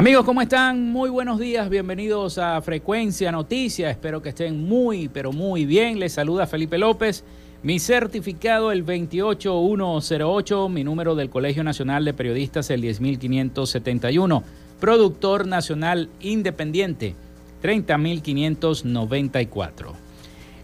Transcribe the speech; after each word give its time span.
Amigos, 0.00 0.24
¿cómo 0.24 0.40
están? 0.40 0.90
Muy 0.92 1.10
buenos 1.10 1.38
días, 1.38 1.68
bienvenidos 1.68 2.38
a 2.38 2.58
Frecuencia 2.62 3.30
Noticias. 3.30 3.90
Espero 3.90 4.22
que 4.22 4.30
estén 4.30 4.66
muy, 4.66 5.08
pero 5.08 5.30
muy 5.30 5.66
bien. 5.66 5.98
Les 5.98 6.14
saluda 6.14 6.46
Felipe 6.46 6.78
López. 6.78 7.22
Mi 7.62 7.78
certificado 7.78 8.72
el 8.72 8.82
28108, 8.82 10.70
mi 10.70 10.84
número 10.84 11.14
del 11.16 11.28
Colegio 11.28 11.62
Nacional 11.64 12.06
de 12.06 12.14
Periodistas 12.14 12.70
el 12.70 12.80
10571. 12.80 14.42
Productor 14.80 15.46
Nacional 15.46 16.08
Independiente 16.20 17.14
30594. 17.60 19.92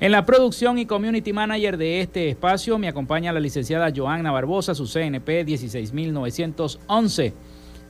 En 0.01 0.13
la 0.13 0.25
producción 0.25 0.79
y 0.79 0.87
community 0.87 1.35
manager 1.35 1.77
de 1.77 2.01
este 2.01 2.31
espacio 2.31 2.79
me 2.79 2.89
acompaña 2.89 3.35
la 3.35 3.41
licenciada 3.41 3.93
Joanna 3.95 4.33
Barbosa, 4.33 4.75
su 4.75 4.87
CNP 4.87 5.45
16911 5.45 7.35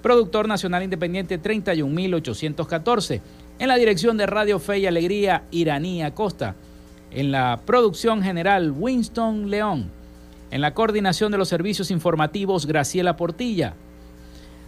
productor 0.06 0.46
nacional 0.46 0.84
independiente 0.84 1.36
31814. 1.36 3.20
En 3.58 3.66
la 3.66 3.74
dirección 3.74 4.16
de 4.16 4.26
Radio 4.26 4.60
Fe 4.60 4.78
y 4.78 4.86
Alegría, 4.86 5.42
Iraní 5.50 6.04
Acosta. 6.04 6.54
En 7.10 7.32
la 7.32 7.58
producción 7.66 8.22
general, 8.22 8.70
Winston 8.70 9.50
León. 9.50 9.90
En 10.52 10.60
la 10.60 10.74
coordinación 10.74 11.32
de 11.32 11.38
los 11.38 11.48
servicios 11.48 11.90
informativos, 11.90 12.66
Graciela 12.66 13.16
Portilla. 13.16 13.74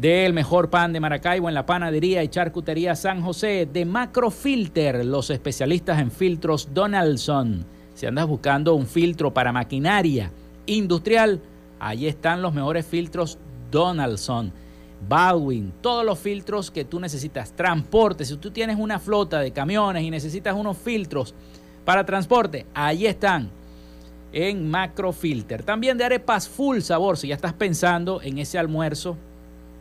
del 0.00 0.32
mejor 0.32 0.70
pan 0.70 0.92
de 0.92 1.00
Maracaibo 1.00 1.48
en 1.48 1.54
la 1.54 1.66
panadería 1.66 2.22
y 2.22 2.28
charcutería 2.28 2.96
San 2.96 3.22
José 3.22 3.68
de 3.70 3.84
Macrofilter, 3.84 5.04
los 5.04 5.30
especialistas 5.30 6.00
en 6.00 6.10
filtros 6.10 6.70
Donaldson. 6.72 7.66
Si 7.94 8.06
andas 8.06 8.26
buscando 8.26 8.74
un 8.74 8.86
filtro 8.86 9.32
para 9.32 9.52
maquinaria 9.52 10.32
industrial, 10.66 11.40
ahí 11.78 12.06
están 12.06 12.42
los 12.42 12.54
mejores 12.54 12.86
filtros 12.86 13.38
Donaldson 13.70 14.52
Baldwin, 15.08 15.72
todos 15.80 16.04
los 16.04 16.18
filtros 16.18 16.70
que 16.70 16.84
tú 16.84 17.00
necesitas. 17.00 17.52
Transporte, 17.52 18.24
si 18.24 18.36
tú 18.36 18.50
tienes 18.50 18.76
una 18.78 18.98
flota 18.98 19.40
de 19.40 19.52
camiones 19.52 20.02
y 20.02 20.10
necesitas 20.10 20.54
unos 20.54 20.76
filtros 20.76 21.34
para 21.84 22.04
transporte, 22.04 22.66
ahí 22.74 23.06
están 23.06 23.50
en 24.32 24.70
Macrofilter. 24.70 25.62
También 25.62 25.98
de 25.98 26.04
arepas 26.04 26.48
full 26.48 26.80
sabor, 26.80 27.16
si 27.16 27.28
ya 27.28 27.34
estás 27.34 27.52
pensando 27.52 28.20
en 28.22 28.38
ese 28.38 28.58
almuerzo, 28.58 29.16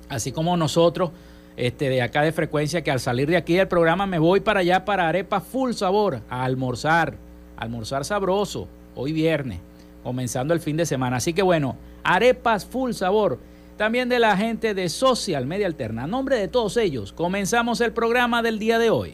así 0.08 0.32
como 0.32 0.58
nosotros 0.58 1.12
este, 1.58 1.90
de 1.90 2.02
acá 2.02 2.22
de 2.22 2.32
frecuencia, 2.32 2.82
que 2.82 2.92
al 2.92 3.00
salir 3.00 3.30
de 3.30 3.38
aquí 3.38 3.56
del 3.56 3.68
programa 3.68 4.08
me 4.08 4.18
voy 4.18 4.40
para 4.40 4.62
allá 4.62 4.86
para 4.86 5.08
arepas 5.08 5.44
full 5.44 5.74
sabor, 5.74 6.22
a 6.30 6.44
almorzar, 6.46 7.18
almorzar 7.58 8.06
sabroso, 8.06 8.68
hoy 8.96 9.12
viernes, 9.12 9.60
comenzando 10.04 10.54
el 10.54 10.62
fin 10.62 10.78
de 10.78 10.86
semana. 10.86 11.18
Así 11.18 11.34
que 11.34 11.42
bueno, 11.42 11.76
arepas 12.04 12.66
full 12.66 12.94
sabor 12.94 13.40
también 13.80 14.10
de 14.10 14.20
la 14.20 14.36
gente 14.36 14.74
de 14.74 14.90
Social 14.90 15.46
Media 15.46 15.66
Alterna. 15.66 16.04
A 16.04 16.08
nombre 16.08 16.36
de 16.36 16.50
todos 16.50 16.76
ellos, 16.76 17.14
comenzamos 17.14 17.80
el 17.80 17.94
programa 17.94 18.42
del 18.42 18.60
día 18.60 18.78
de 18.78 18.90
hoy. 18.90 19.14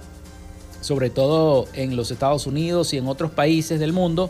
sobre 0.80 1.10
todo 1.10 1.68
en 1.74 1.98
los 1.98 2.10
Estados 2.10 2.48
Unidos 2.48 2.94
y 2.94 2.98
en 2.98 3.07
otros 3.07 3.31
países 3.31 3.81
del 3.81 3.92
mundo, 3.92 4.30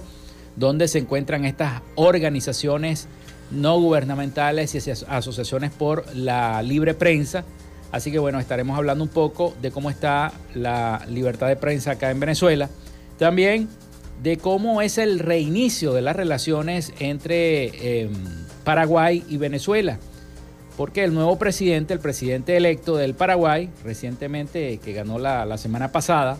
donde 0.55 0.87
se 0.87 0.99
encuentran 0.99 1.45
estas 1.45 1.83
organizaciones 1.95 3.07
no 3.51 3.79
gubernamentales 3.79 4.73
y 4.73 4.91
asociaciones 5.07 5.71
por 5.71 6.03
la 6.15 6.63
libre 6.63 6.95
prensa. 6.95 7.43
Así 7.91 8.11
que 8.11 8.17
bueno, 8.17 8.39
estaremos 8.39 8.75
hablando 8.75 9.03
un 9.03 9.11
poco 9.11 9.53
de 9.61 9.69
cómo 9.69 9.91
está 9.91 10.33
la 10.55 11.05
libertad 11.07 11.47
de 11.47 11.55
prensa 11.55 11.91
acá 11.91 12.09
en 12.09 12.19
Venezuela. 12.19 12.67
También 13.19 13.69
de 14.23 14.37
cómo 14.37 14.81
es 14.81 14.97
el 14.97 15.19
reinicio 15.19 15.91
de 15.91 16.01
las 16.01 16.15
relaciones 16.15 16.93
entre 16.99 18.03
em, 18.03 18.13
Paraguay 18.63 19.21
y 19.27 19.35
Venezuela. 19.35 19.99
Porque 20.77 21.03
el 21.03 21.13
nuevo 21.13 21.37
presidente, 21.37 21.93
el 21.93 21.99
presidente 21.99 22.55
electo 22.55 22.95
del 22.95 23.15
Paraguay, 23.15 23.69
recientemente 23.83 24.77
que 24.77 24.93
ganó 24.93 25.19
la, 25.19 25.45
la 25.45 25.57
semana 25.57 25.91
pasada, 25.91 26.37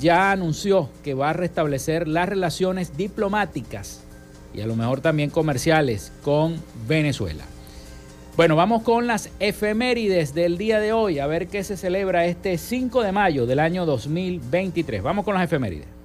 ya 0.00 0.32
anunció 0.32 0.88
que 1.04 1.12
va 1.12 1.30
a 1.30 1.32
restablecer 1.34 2.08
las 2.08 2.28
relaciones 2.28 2.96
diplomáticas 2.96 4.02
y 4.54 4.62
a 4.62 4.66
lo 4.66 4.74
mejor 4.74 5.00
también 5.02 5.28
comerciales 5.28 6.12
con 6.22 6.56
Venezuela. 6.88 7.44
Bueno, 8.38 8.56
vamos 8.56 8.82
con 8.82 9.06
las 9.06 9.30
efemérides 9.38 10.34
del 10.34 10.56
día 10.56 10.80
de 10.80 10.92
hoy, 10.92 11.18
a 11.18 11.26
ver 11.26 11.46
qué 11.48 11.62
se 11.62 11.76
celebra 11.76 12.24
este 12.24 12.56
5 12.58 13.02
de 13.02 13.12
mayo 13.12 13.46
del 13.46 13.60
año 13.60 13.84
2023. 13.86 15.02
Vamos 15.02 15.24
con 15.24 15.34
las 15.34 15.44
efemérides. 15.44 15.95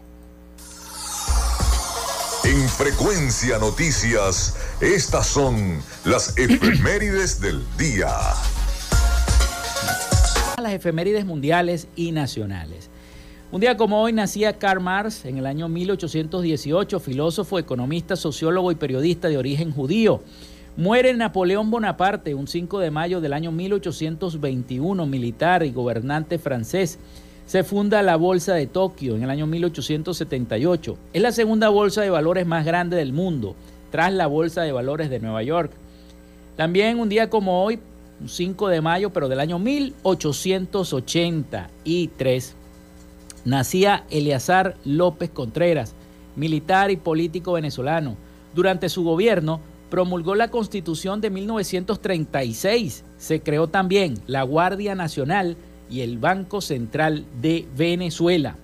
En 2.82 2.88
Frecuencia 2.88 3.60
Noticias, 3.60 4.58
estas 4.82 5.28
son 5.28 5.78
las 6.04 6.36
efemérides 6.36 7.40
del 7.40 7.62
día. 7.78 8.10
Las 10.60 10.74
efemérides 10.74 11.24
mundiales 11.24 11.88
y 11.96 12.12
nacionales. 12.12 12.90
Un 13.52 13.62
día 13.62 13.78
como 13.78 14.02
hoy 14.02 14.14
nacía 14.14 14.58
Karl 14.58 14.82
Marx 14.82 15.26
en 15.26 15.38
el 15.38 15.46
año 15.46 15.70
1818, 15.70 17.00
filósofo, 17.00 17.60
economista, 17.60 18.16
sociólogo 18.16 18.72
y 18.72 18.76
periodista 18.76 19.28
de 19.28 19.38
origen 19.38 19.72
judío. 19.72 20.24
Muere 20.76 21.14
Napoleón 21.14 21.70
Bonaparte 21.70 22.34
un 22.34 22.48
5 22.48 22.80
de 22.80 22.90
mayo 22.90 23.22
del 23.22 23.34
año 23.34 23.52
1821, 23.52 25.06
militar 25.06 25.64
y 25.64 25.72
gobernante 25.72 26.40
francés 26.40 26.98
se 27.52 27.64
funda 27.66 28.02
la 28.02 28.16
Bolsa 28.16 28.54
de 28.54 28.66
Tokio 28.66 29.18
en 29.18 29.24
el 29.24 29.30
año 29.30 29.46
1878. 29.46 30.98
Es 31.12 31.22
la 31.22 31.34
segunda 31.34 31.68
bolsa 31.68 32.02
de 32.02 32.10
valores 32.10 32.48
más 32.48 32.66
grande 32.66 32.96
del 32.96 33.12
mundo, 33.12 33.58
tras 33.90 34.14
la 34.14 34.28
Bolsa 34.28 34.62
de 34.62 34.72
Valores 34.72 35.10
de 35.10 35.20
Nueva 35.20 35.44
York. 35.44 35.74
También 36.56 36.98
un 36.98 37.10
día 37.10 37.30
como 37.30 37.62
hoy 37.62 37.78
un 38.22 38.30
5 38.30 38.70
de 38.70 38.80
mayo, 38.80 39.10
pero 39.10 39.28
del 39.28 39.42
año 39.42 39.60
1883, 39.60 42.56
nacía 43.44 44.06
Eleazar 44.10 44.78
López 44.86 45.30
Contreras, 45.30 45.94
militar 46.38 46.90
y 46.90 46.96
político 46.96 47.52
venezolano. 47.52 48.16
Durante 48.56 48.88
su 48.88 49.04
gobierno 49.04 49.60
promulgó 49.90 50.36
la 50.36 50.52
Constitución 50.52 51.20
de 51.20 51.32
1936. 51.32 53.04
Se 53.18 53.42
creó 53.42 53.68
también 53.68 54.22
la 54.26 54.44
Guardia 54.44 54.96
Nacional 54.96 55.58
y 55.92 56.02
el 56.02 56.18
Banco 56.18 56.62
Central 56.62 57.26
de 57.42 57.68
Venezuela. 57.78 58.56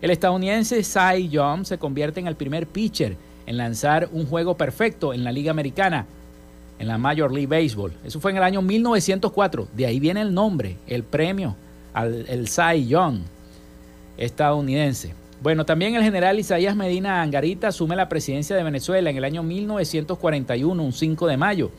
El 0.00 0.10
estadounidense 0.10 0.82
Cy 0.84 1.28
Young 1.28 1.64
se 1.64 1.78
convierte 1.78 2.20
en 2.20 2.26
el 2.26 2.36
primer 2.36 2.66
pitcher 2.66 3.16
en 3.46 3.56
lanzar 3.56 4.08
un 4.12 4.26
juego 4.26 4.56
perfecto 4.56 5.12
en 5.12 5.24
la 5.24 5.32
Liga 5.32 5.50
Americana, 5.50 6.06
en 6.78 6.88
la 6.88 6.96
Major 6.96 7.32
League 7.32 7.46
Baseball. 7.46 7.92
Eso 8.04 8.20
fue 8.20 8.30
en 8.30 8.38
el 8.38 8.42
año 8.42 8.62
1904. 8.62 9.68
De 9.74 9.86
ahí 9.86 10.00
viene 10.00 10.22
el 10.22 10.32
nombre, 10.32 10.76
el 10.86 11.02
premio 11.02 11.56
al 11.92 12.26
el 12.28 12.48
Cy 12.48 12.86
Young 12.86 13.20
estadounidense. 14.16 15.14
Bueno, 15.42 15.66
también 15.66 15.94
el 15.94 16.02
general 16.02 16.38
Isaías 16.38 16.76
Medina 16.76 17.20
Angarita 17.20 17.68
asume 17.68 17.96
la 17.96 18.08
presidencia 18.08 18.56
de 18.56 18.62
Venezuela 18.62 19.10
en 19.10 19.16
el 19.16 19.24
año 19.24 19.42
1941, 19.42 20.82
un 20.82 20.92
5 20.92 21.26
de 21.26 21.36
mayo. 21.36 21.70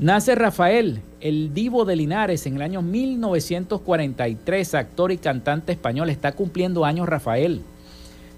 Nace 0.00 0.34
Rafael, 0.34 1.02
el 1.20 1.52
divo 1.52 1.84
de 1.84 1.94
Linares, 1.94 2.46
en 2.46 2.56
el 2.56 2.62
año 2.62 2.80
1943, 2.80 4.74
actor 4.74 5.12
y 5.12 5.18
cantante 5.18 5.72
español. 5.72 6.08
Está 6.08 6.32
cumpliendo 6.32 6.86
años 6.86 7.06
Rafael. 7.06 7.60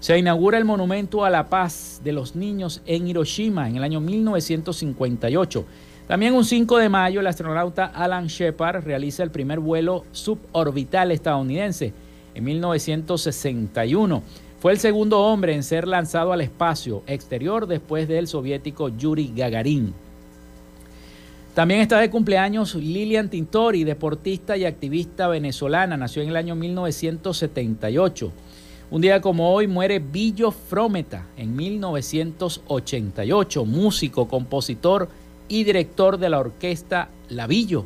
Se 0.01 0.17
inaugura 0.17 0.57
el 0.57 0.65
Monumento 0.65 1.23
a 1.23 1.29
la 1.29 1.47
Paz 1.47 2.01
de 2.03 2.11
los 2.11 2.35
Niños 2.35 2.81
en 2.85 3.07
Hiroshima 3.07 3.69
en 3.69 3.77
el 3.77 3.83
año 3.85 4.01
1958. 4.01 5.65
También 6.05 6.33
un 6.33 6.43
5 6.43 6.79
de 6.79 6.89
mayo, 6.89 7.21
el 7.21 7.27
astronauta 7.27 7.85
Alan 7.85 8.27
Shepard 8.27 8.83
realiza 8.83 9.23
el 9.23 9.31
primer 9.31 9.61
vuelo 9.61 10.03
suborbital 10.11 11.13
estadounidense 11.13 11.93
en 12.35 12.43
1961. 12.43 14.21
Fue 14.59 14.73
el 14.73 14.79
segundo 14.79 15.21
hombre 15.21 15.55
en 15.55 15.63
ser 15.63 15.87
lanzado 15.87 16.33
al 16.33 16.41
espacio 16.41 17.03
exterior 17.07 17.67
después 17.67 18.09
del 18.09 18.27
soviético 18.27 18.89
Yuri 18.89 19.31
Gagarin. 19.33 20.02
También 21.53 21.81
está 21.81 21.99
de 21.99 22.09
cumpleaños 22.09 22.73
Lilian 22.73 23.29
Tintori, 23.29 23.83
deportista 23.83 24.57
y 24.57 24.65
activista 24.65 25.27
venezolana. 25.27 25.95
Nació 25.95 26.23
en 26.23 26.29
el 26.29 26.35
año 26.35 26.55
1978. 26.55 28.31
Un 28.89 29.01
día 29.01 29.21
como 29.21 29.53
hoy 29.53 29.67
muere 29.67 29.99
Billo 29.99 30.49
Frometa 30.49 31.27
en 31.37 31.55
1988, 31.55 33.65
músico, 33.65 34.27
compositor 34.27 35.09
y 35.47 35.63
director 35.63 36.17
de 36.17 36.29
la 36.29 36.39
orquesta 36.39 37.09
Lavillo. 37.29 37.85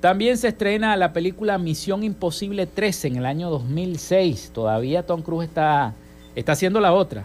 También 0.00 0.36
se 0.36 0.48
estrena 0.48 0.96
la 0.96 1.12
película 1.12 1.58
Misión 1.58 2.02
Imposible 2.02 2.66
13 2.66 3.06
en 3.06 3.16
el 3.18 3.26
año 3.26 3.50
2006. 3.50 4.50
Todavía 4.52 5.06
Tom 5.06 5.22
Cruise 5.22 5.46
está, 5.46 5.94
está 6.34 6.52
haciendo 6.52 6.80
la 6.80 6.92
otra. 6.92 7.24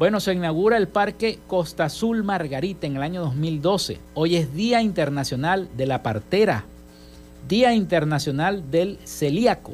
Bueno, 0.00 0.18
se 0.18 0.32
inaugura 0.32 0.78
el 0.78 0.88
Parque 0.88 1.40
Costa 1.46 1.84
Azul 1.84 2.24
Margarita 2.24 2.86
en 2.86 2.96
el 2.96 3.02
año 3.02 3.20
2012. 3.20 3.98
Hoy 4.14 4.36
es 4.36 4.54
Día 4.54 4.80
Internacional 4.80 5.68
de 5.76 5.84
la 5.84 6.02
Partera, 6.02 6.64
Día 7.46 7.74
Internacional 7.74 8.70
del 8.70 8.96
Celíaco 9.04 9.72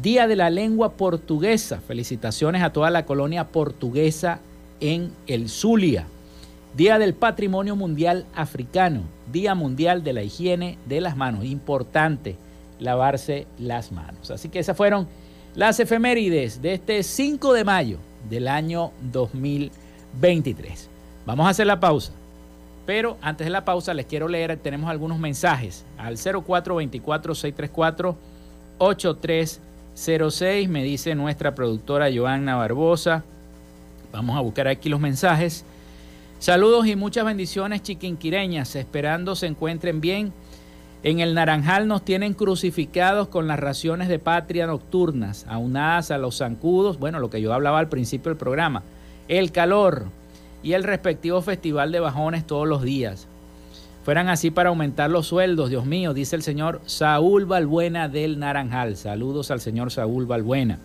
Día 0.00 0.28
de 0.28 0.36
la 0.36 0.48
Lengua 0.48 0.92
Portuguesa. 0.92 1.80
Felicitaciones 1.80 2.62
a 2.62 2.72
toda 2.72 2.90
la 2.90 3.04
colonia 3.04 3.48
portuguesa 3.48 4.38
en 4.78 5.10
el 5.26 5.48
Zulia. 5.48 6.06
Día 6.76 7.00
del 7.00 7.14
Patrimonio 7.14 7.74
Mundial 7.74 8.26
Africano. 8.36 9.02
Día 9.32 9.56
Mundial 9.56 10.04
de 10.04 10.12
la 10.12 10.22
Higiene 10.22 10.78
de 10.86 11.00
las 11.00 11.16
Manos. 11.16 11.44
Importante 11.44 12.36
lavarse 12.78 13.48
las 13.58 13.90
manos. 13.90 14.30
Así 14.30 14.50
que 14.50 14.60
esas 14.60 14.76
fueron 14.76 15.08
las 15.56 15.80
efemérides 15.80 16.62
de 16.62 16.74
este 16.74 17.02
5 17.02 17.52
de 17.54 17.64
mayo 17.64 17.98
del 18.28 18.48
año 18.48 18.92
2023. 19.12 20.88
Vamos 21.26 21.46
a 21.46 21.50
hacer 21.50 21.66
la 21.66 21.80
pausa. 21.80 22.12
Pero 22.86 23.18
antes 23.20 23.46
de 23.46 23.50
la 23.50 23.64
pausa 23.64 23.92
les 23.92 24.06
quiero 24.06 24.28
leer, 24.28 24.56
tenemos 24.56 24.88
algunos 24.88 25.18
mensajes 25.18 25.84
al 25.98 26.16
0424 26.16 27.34
634 27.34 28.16
83 28.78 29.60
06, 29.98 30.68
me 30.68 30.84
dice 30.84 31.14
nuestra 31.16 31.54
productora 31.54 32.08
Joanna 32.14 32.54
Barbosa. 32.54 33.24
Vamos 34.12 34.36
a 34.36 34.40
buscar 34.40 34.68
aquí 34.68 34.88
los 34.88 35.00
mensajes. 35.00 35.64
Saludos 36.38 36.86
y 36.86 36.94
muchas 36.94 37.24
bendiciones 37.24 37.82
chiquinquireñas, 37.82 38.76
esperando 38.76 39.34
se 39.34 39.46
encuentren 39.46 40.00
bien. 40.00 40.32
En 41.02 41.20
el 41.20 41.34
Naranjal 41.34 41.86
nos 41.86 42.04
tienen 42.04 42.34
crucificados 42.34 43.28
con 43.28 43.46
las 43.46 43.60
raciones 43.60 44.08
de 44.08 44.18
patria 44.18 44.66
nocturnas, 44.66 45.46
aunadas 45.48 46.10
a 46.10 46.18
los 46.18 46.38
zancudos, 46.38 46.98
bueno, 46.98 47.20
lo 47.20 47.30
que 47.30 47.40
yo 47.40 47.52
hablaba 47.52 47.78
al 47.78 47.88
principio 47.88 48.30
del 48.30 48.38
programa, 48.38 48.82
el 49.28 49.52
calor 49.52 50.06
y 50.62 50.72
el 50.72 50.82
respectivo 50.82 51.40
festival 51.40 51.92
de 51.92 52.00
bajones 52.00 52.46
todos 52.46 52.66
los 52.66 52.82
días 52.82 53.28
fueran 54.08 54.30
así 54.30 54.50
para 54.50 54.70
aumentar 54.70 55.10
los 55.10 55.26
sueldos, 55.26 55.68
Dios 55.68 55.84
mío, 55.84 56.14
dice 56.14 56.34
el 56.34 56.42
señor 56.42 56.80
Saúl 56.86 57.44
Balbuena 57.44 58.08
del 58.08 58.38
Naranjal. 58.38 58.96
Saludos 58.96 59.50
al 59.50 59.60
señor 59.60 59.90
Saúl 59.90 60.24
Balbuena. 60.24 60.78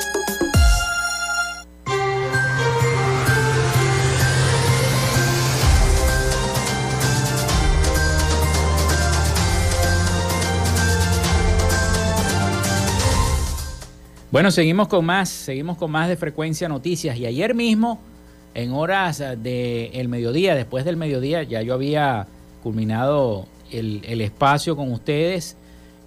Bueno, 14.31 14.49
seguimos 14.49 14.87
con 14.87 15.05
más, 15.05 15.27
seguimos 15.27 15.77
con 15.77 15.91
más 15.91 16.07
de 16.07 16.15
frecuencia 16.15 16.69
noticias. 16.69 17.17
Y 17.17 17.25
ayer 17.25 17.53
mismo, 17.53 17.99
en 18.53 18.71
horas 18.71 19.19
del 19.19 20.07
mediodía, 20.07 20.55
después 20.55 20.85
del 20.85 20.95
mediodía, 20.95 21.43
ya 21.43 21.61
yo 21.61 21.73
había 21.73 22.27
culminado 22.63 23.47
el, 23.71 24.21
espacio 24.21 24.77
con 24.77 24.89
ustedes. 24.93 25.57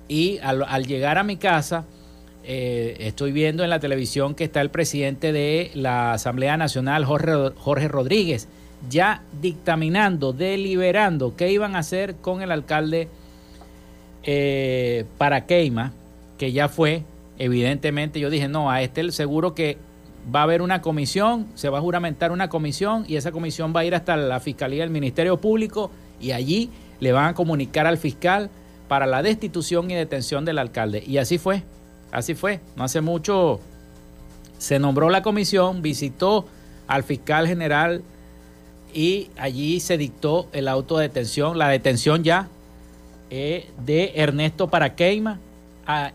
Y 0.09 0.39
al, 0.39 0.87
llegar 0.87 1.19
a 1.19 1.23
mi 1.23 1.37
casa 1.37 1.85
eh, 2.45 2.97
estoy 3.01 3.31
viendo 3.33 3.63
en 3.63 3.69
la 3.69 3.79
televisión 3.79 4.35
que 4.35 4.45
está 4.45 4.63
el 4.63 4.71
presidente 4.71 5.31
de 5.31 5.71
la 5.75 6.15
Asamblea 6.15 6.57
Nacional, 6.57 7.05
Jorge, 7.05 7.53
Jorge 7.59 7.89
Rodríguez, 7.89 8.49
ya 8.89 9.23
dictaminando, 9.43 10.33
deliberando 10.33 11.37
qué 11.37 11.53
iban 11.53 11.77
a 11.77 11.81
hacer 11.81 12.17
con 12.17 12.41
el 12.41 12.53
alcalde 12.53 13.09
eh, 14.23 15.05
para 15.19 15.45
Queima, 15.45 15.93
que 16.39 16.53
ya 16.53 16.71
fue 16.71 17.03
evidentemente 17.39 18.21
yo 18.21 18.31
dije, 18.31 18.49
no, 18.49 18.71
a 18.71 18.83
este 18.83 19.11
seguro 19.13 19.55
que 19.55 19.79
va 20.35 20.41
a 20.41 20.43
haber 20.45 20.63
una 20.63 20.81
comisión, 20.81 21.47
se 21.55 21.69
va 21.69 21.79
a 21.79 21.81
juramentar 21.81 22.33
una 22.33 22.49
comisión 22.49 23.05
y 23.09 23.17
esa 23.17 23.33
comisión 23.33 23.73
va 23.75 23.81
a 23.81 23.85
ir 23.85 23.95
hasta 23.95 24.17
la 24.17 24.41
Fiscalía 24.41 24.83
del 24.83 24.91
Ministerio 24.91 25.41
Público 25.41 25.91
y 26.21 26.33
allí 26.33 26.71
le 27.01 27.13
van 27.13 27.27
a 27.27 27.35
comunicar 27.35 27.87
al 27.87 27.99
fiscal 27.99 28.51
para 28.89 29.07
la 29.07 29.23
destitución 29.23 29.91
y 29.91 29.95
detención 29.95 30.45
del 30.45 30.59
alcalde. 30.59 31.03
Y 31.07 31.19
así 31.19 31.39
fue, 31.39 31.63
así 32.11 32.35
fue. 32.35 32.61
No 32.77 32.85
hace 32.85 33.01
mucho 33.01 33.61
se 34.59 34.79
nombró 34.79 35.11
la 35.11 35.23
comisión, 35.23 35.83
visitó 35.83 36.47
al 36.87 37.03
fiscal 37.03 37.47
general 37.47 38.03
y 38.95 39.31
allí 39.37 39.81
se 39.81 39.99
dictó 39.99 40.49
el 40.53 40.69
auto 40.69 40.99
de 40.99 41.09
detención, 41.09 41.59
la 41.59 41.69
detención 41.69 42.23
ya 42.25 42.49
eh, 43.31 43.69
de 43.85 44.13
Ernesto 44.15 44.69
Paraqueima, 44.69 45.39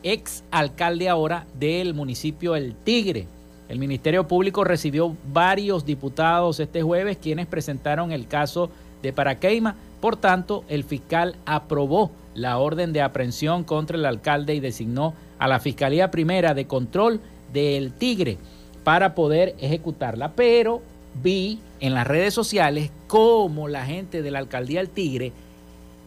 ex 0.04 0.44
alcalde 0.52 1.10
ahora 1.10 1.46
del 1.60 1.94
municipio 1.94 2.56
El 2.56 2.76
Tigre. 2.76 3.28
El 3.68 3.80
Ministerio 3.80 4.28
Público 4.28 4.64
recibió 4.64 5.16
varios 5.32 5.86
diputados 5.86 6.60
este 6.60 6.82
jueves 6.82 7.18
quienes 7.18 7.46
presentaron 7.46 8.12
el 8.12 8.28
caso 8.28 8.70
de 9.02 9.14
Paraqueima. 9.14 9.76
Por 10.02 10.16
tanto, 10.16 10.64
el 10.70 10.84
fiscal 10.84 11.36
aprobó 11.46 12.12
la 12.34 12.58
orden 12.58 12.94
de 12.94 13.02
aprehensión 13.02 13.64
contra 13.64 13.98
el 13.98 14.06
alcalde 14.06 14.56
y 14.56 14.60
designó 14.60 15.14
a 15.38 15.48
la 15.48 15.60
Fiscalía 15.60 16.10
Primera 16.10 16.54
de 16.54 16.68
Control 16.68 17.20
del 17.54 17.94
Tigre 17.94 18.38
para 18.84 19.14
poder 19.14 19.56
ejecutarla. 19.60 20.32
Pero 20.36 20.82
vi 21.22 21.60
en 21.80 21.94
las 21.94 22.08
redes 22.08 22.34
sociales 22.34 22.92
cómo 23.08 23.68
la 23.68 23.86
gente 23.86 24.22
de 24.22 24.32
la 24.32 24.40
alcaldía 24.40 24.80
del 24.80 24.90
Tigre 24.90 25.32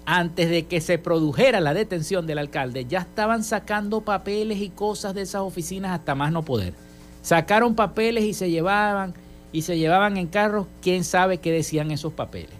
antes 0.04 0.50
de 0.50 0.66
que 0.66 0.80
se 0.80 0.98
produjera 0.98 1.60
la 1.60 1.74
detención 1.74 2.26
del 2.26 2.38
alcalde, 2.38 2.86
ya 2.86 3.00
estaban 3.00 3.44
sacando 3.44 4.00
papeles 4.00 4.60
y 4.60 4.70
cosas 4.70 5.14
de 5.14 5.22
esas 5.22 5.42
oficinas 5.42 5.92
hasta 5.92 6.14
más 6.14 6.32
no 6.32 6.44
poder. 6.44 6.74
Sacaron 7.22 7.74
papeles 7.74 8.24
y 8.24 8.34
se 8.34 8.50
llevaban 8.50 9.14
y 9.52 9.62
se 9.62 9.78
llevaban 9.78 10.16
en 10.16 10.26
carros, 10.26 10.66
quién 10.80 11.04
sabe 11.04 11.38
qué 11.38 11.52
decían 11.52 11.90
esos 11.90 12.12
papeles. 12.12 12.50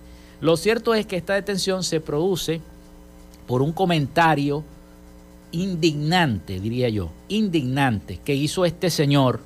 Lo 0.40 0.56
cierto 0.56 0.94
es 0.94 1.06
que 1.06 1.16
esta 1.16 1.34
detención 1.34 1.82
se 1.82 2.00
produce 2.00 2.60
por 3.46 3.62
un 3.62 3.72
comentario 3.72 4.62
indignante, 5.52 6.60
diría 6.60 6.88
yo, 6.88 7.10
indignante 7.28 8.20
que 8.24 8.34
hizo 8.34 8.64
este 8.64 8.90
señor 8.90 9.40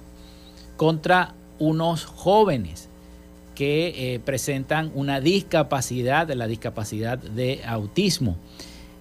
contra 0.76 1.34
unos 1.58 2.04
jóvenes 2.04 2.88
que 3.56 4.14
eh, 4.14 4.20
presentan 4.20 4.92
una 4.94 5.20
discapacidad, 5.20 6.30
la 6.30 6.46
discapacidad 6.46 7.18
de 7.18 7.62
autismo. 7.66 8.36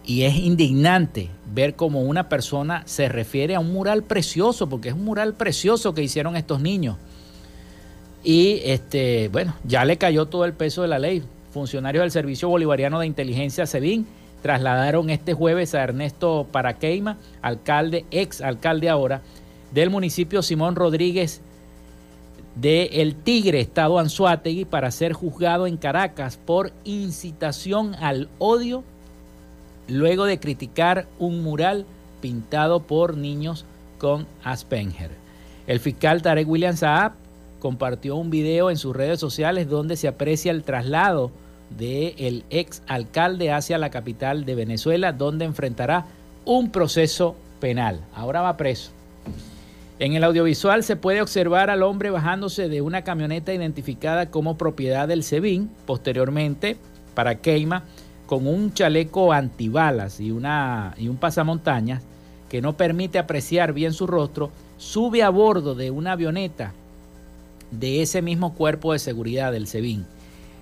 Y 0.03 0.23
es 0.23 0.35
indignante 0.35 1.29
ver 1.53 1.75
cómo 1.75 2.01
una 2.01 2.29
persona 2.29 2.83
se 2.85 3.09
refiere 3.09 3.55
a 3.55 3.59
un 3.59 3.73
mural 3.73 4.03
precioso, 4.03 4.67
porque 4.69 4.89
es 4.89 4.95
un 4.95 5.03
mural 5.03 5.33
precioso 5.33 5.93
que 5.93 6.01
hicieron 6.01 6.35
estos 6.35 6.61
niños. 6.61 6.97
Y 8.23 8.61
este, 8.63 9.27
bueno, 9.27 9.55
ya 9.65 9.85
le 9.85 9.97
cayó 9.97 10.25
todo 10.25 10.45
el 10.45 10.53
peso 10.53 10.81
de 10.81 10.87
la 10.87 10.99
ley. 10.99 11.21
Funcionarios 11.51 12.03
del 12.03 12.11
Servicio 12.11 12.49
Bolivariano 12.49 12.99
de 12.99 13.07
Inteligencia 13.07 13.65
SEBIN 13.65 14.07
trasladaron 14.41 15.09
este 15.09 15.33
jueves 15.33 15.75
a 15.75 15.83
Ernesto 15.83 16.47
Paraqueima, 16.51 17.17
alcalde, 17.41 18.05
ex 18.11 18.41
alcalde 18.41 18.89
ahora, 18.89 19.21
del 19.73 19.89
municipio 19.89 20.41
Simón 20.41 20.75
Rodríguez 20.75 21.41
de 22.55 22.85
El 22.93 23.15
Tigre, 23.15 23.59
Estado 23.59 23.99
Anzuategui, 23.99 24.65
para 24.65 24.91
ser 24.91 25.13
juzgado 25.13 25.67
en 25.67 25.77
Caracas 25.77 26.37
por 26.37 26.71
incitación 26.83 27.95
al 27.95 28.29
odio, 28.39 28.83
luego 29.87 30.25
de 30.25 30.39
criticar 30.39 31.07
un 31.19 31.43
mural 31.43 31.85
pintado 32.21 32.81
por 32.81 33.17
niños 33.17 33.65
con 33.97 34.25
Aspenger. 34.43 35.11
El 35.67 35.79
fiscal 35.79 36.21
Tarek 36.21 36.47
William 36.47 36.77
Saab 36.77 37.13
compartió 37.59 38.15
un 38.15 38.29
video 38.29 38.69
en 38.69 38.77
sus 38.77 38.95
redes 38.95 39.19
sociales 39.19 39.67
donde 39.67 39.95
se 39.95 40.07
aprecia 40.07 40.51
el 40.51 40.63
traslado 40.63 41.31
del 41.77 42.13
el 42.17 42.43
ex 42.51 42.83
alcalde 42.87 43.51
hacia 43.51 43.77
la 43.77 43.89
capital 43.89 44.45
de 44.45 44.55
Venezuela, 44.55 45.11
donde 45.11 45.45
enfrentará 45.45 46.05
un 46.45 46.69
proceso 46.69 47.35
penal. 47.59 48.01
Ahora 48.13 48.41
va 48.41 48.57
preso. 48.57 48.91
En 49.97 50.13
el 50.13 50.25
audiovisual 50.25 50.83
se 50.83 50.97
puede 50.97 51.21
observar 51.21 51.69
al 51.69 51.81
hombre 51.81 52.09
bajándose 52.09 52.67
de 52.67 52.81
una 52.81 53.03
camioneta 53.03 53.53
identificada 53.53 54.29
como 54.29 54.57
propiedad 54.57 55.07
del 55.07 55.23
SEBIN, 55.23 55.69
posteriormente 55.85 56.75
para 57.13 57.35
Keima, 57.35 57.83
con 58.25 58.45
un 58.45 58.73
chaleco 58.73 59.31
antibalas 59.31 60.19
y, 60.19 60.31
una, 60.31 60.95
y 60.97 61.07
un 61.07 61.15
pasamontañas 61.15 62.03
que 62.49 62.61
no 62.61 62.75
permite 62.75 63.19
apreciar 63.19 63.71
bien 63.71 63.93
su 63.93 64.05
rostro, 64.05 64.51
sube 64.77 65.23
a 65.23 65.29
bordo 65.29 65.75
de 65.75 65.91
una 65.91 66.11
avioneta 66.11 66.73
de 67.71 68.01
ese 68.01 68.21
mismo 68.21 68.53
cuerpo 68.53 68.91
de 68.91 68.99
seguridad 68.99 69.53
del 69.53 69.67
SEBIN. 69.67 70.05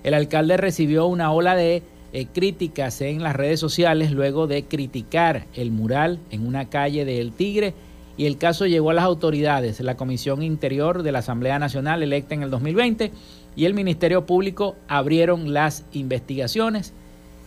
El 0.04 0.14
alcalde 0.14 0.56
recibió 0.58 1.06
una 1.06 1.32
ola 1.32 1.56
de 1.56 1.82
eh, 2.12 2.26
críticas 2.32 3.00
en 3.00 3.24
las 3.24 3.34
redes 3.34 3.58
sociales 3.58 4.12
luego 4.12 4.46
de 4.46 4.62
criticar 4.62 5.46
el 5.54 5.72
mural 5.72 6.20
en 6.30 6.46
una 6.46 6.68
calle 6.68 7.04
de 7.04 7.20
El 7.20 7.32
Tigre 7.32 7.74
y 8.16 8.26
el 8.26 8.38
caso 8.38 8.66
llegó 8.66 8.90
a 8.90 8.94
las 8.94 9.04
autoridades, 9.04 9.80
la 9.80 9.96
Comisión 9.96 10.42
Interior 10.42 11.02
de 11.02 11.12
la 11.12 11.18
Asamblea 11.18 11.58
Nacional 11.58 12.02
electa 12.02 12.34
en 12.34 12.42
el 12.42 12.50
2020 12.50 13.10
y 13.56 13.64
el 13.64 13.74
Ministerio 13.74 14.24
Público 14.24 14.76
abrieron 14.88 15.52
las 15.52 15.84
investigaciones. 15.92 16.92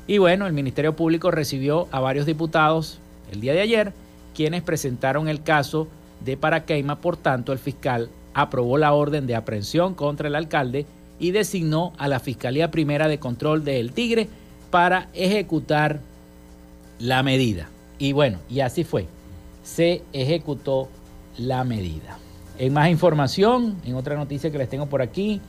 Y 0.08 0.18
bueno, 0.18 0.46
el 0.46 0.54
Ministerio 0.54 0.96
Público 0.96 1.32
recibió 1.32 1.88
a 1.92 2.00
varios 2.00 2.26
diputados 2.26 3.00
el 3.32 3.42
día 3.42 3.54
de 3.54 3.62
ayer, 3.62 3.94
quienes 4.36 4.62
presentaron 4.62 5.28
el 5.28 5.44
caso 5.44 5.88
de 6.24 6.38
Paraqueima, 6.38 7.00
por 7.00 7.18
tanto 7.18 7.54
el 7.54 7.60
fiscal 7.60 8.10
aprobó 8.34 8.78
la 8.78 8.94
orden 8.94 9.26
de 9.26 9.36
aprehensión 9.36 9.96
contra 9.96 10.28
el 10.28 10.36
alcalde 10.36 10.86
y 11.20 11.32
designó 11.32 11.94
a 11.98 12.08
la 12.08 12.20
Fiscalía 12.20 12.72
Primera 12.72 13.08
de 13.08 13.20
Control 13.20 13.64
de 13.64 13.80
El 13.80 13.94
Tigre 13.94 14.28
para 14.70 15.10
ejecutar 15.14 16.00
la 17.00 17.24
medida. 17.24 17.70
Y 18.00 18.12
bueno, 18.12 18.40
y 18.50 18.60
así 18.60 18.84
fue 18.84 19.08
se 19.68 20.02
ejecutó 20.14 20.88
la 21.38 21.66
medida. 21.66 22.18
En 22.58 22.72
más 22.72 22.90
información, 22.90 23.76
en 23.86 23.96
otra 23.96 24.16
noticia 24.16 24.50
que 24.50 24.58
les 24.58 24.70
tengo 24.70 24.86
por 24.86 25.02
aquí, 25.02 25.42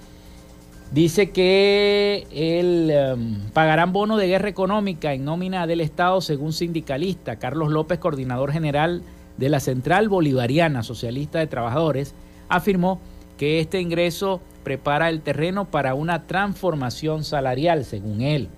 dice 0.91 1.31
que 1.31 2.27
el, 2.33 2.91
em, 2.91 3.41
pagarán 3.53 3.93
bono 3.93 4.17
de 4.17 4.27
guerra 4.27 4.49
económica 4.49 5.15
en 5.15 5.25
nómina 5.25 5.69
del 5.69 5.81
Estado 5.81 6.21
según 6.21 6.53
sindicalista. 6.53 7.37
Carlos 7.37 7.71
López, 7.71 8.01
coordinador 8.01 8.51
general 8.51 9.03
de 9.37 9.49
la 9.49 9.61
Central 9.61 10.09
Bolivariana 10.09 10.83
Socialista 10.83 11.39
de 11.39 11.47
Trabajadores, 11.47 12.13
afirmó 12.49 13.01
que 13.39 13.61
este 13.61 13.81
ingreso 13.81 14.41
prepara 14.65 15.11
el 15.11 15.21
terreno 15.21 15.67
para 15.67 15.95
una 15.95 16.27
transformación 16.27 17.23
salarial, 17.23 17.85
según 17.85 18.21
él. 18.23 18.49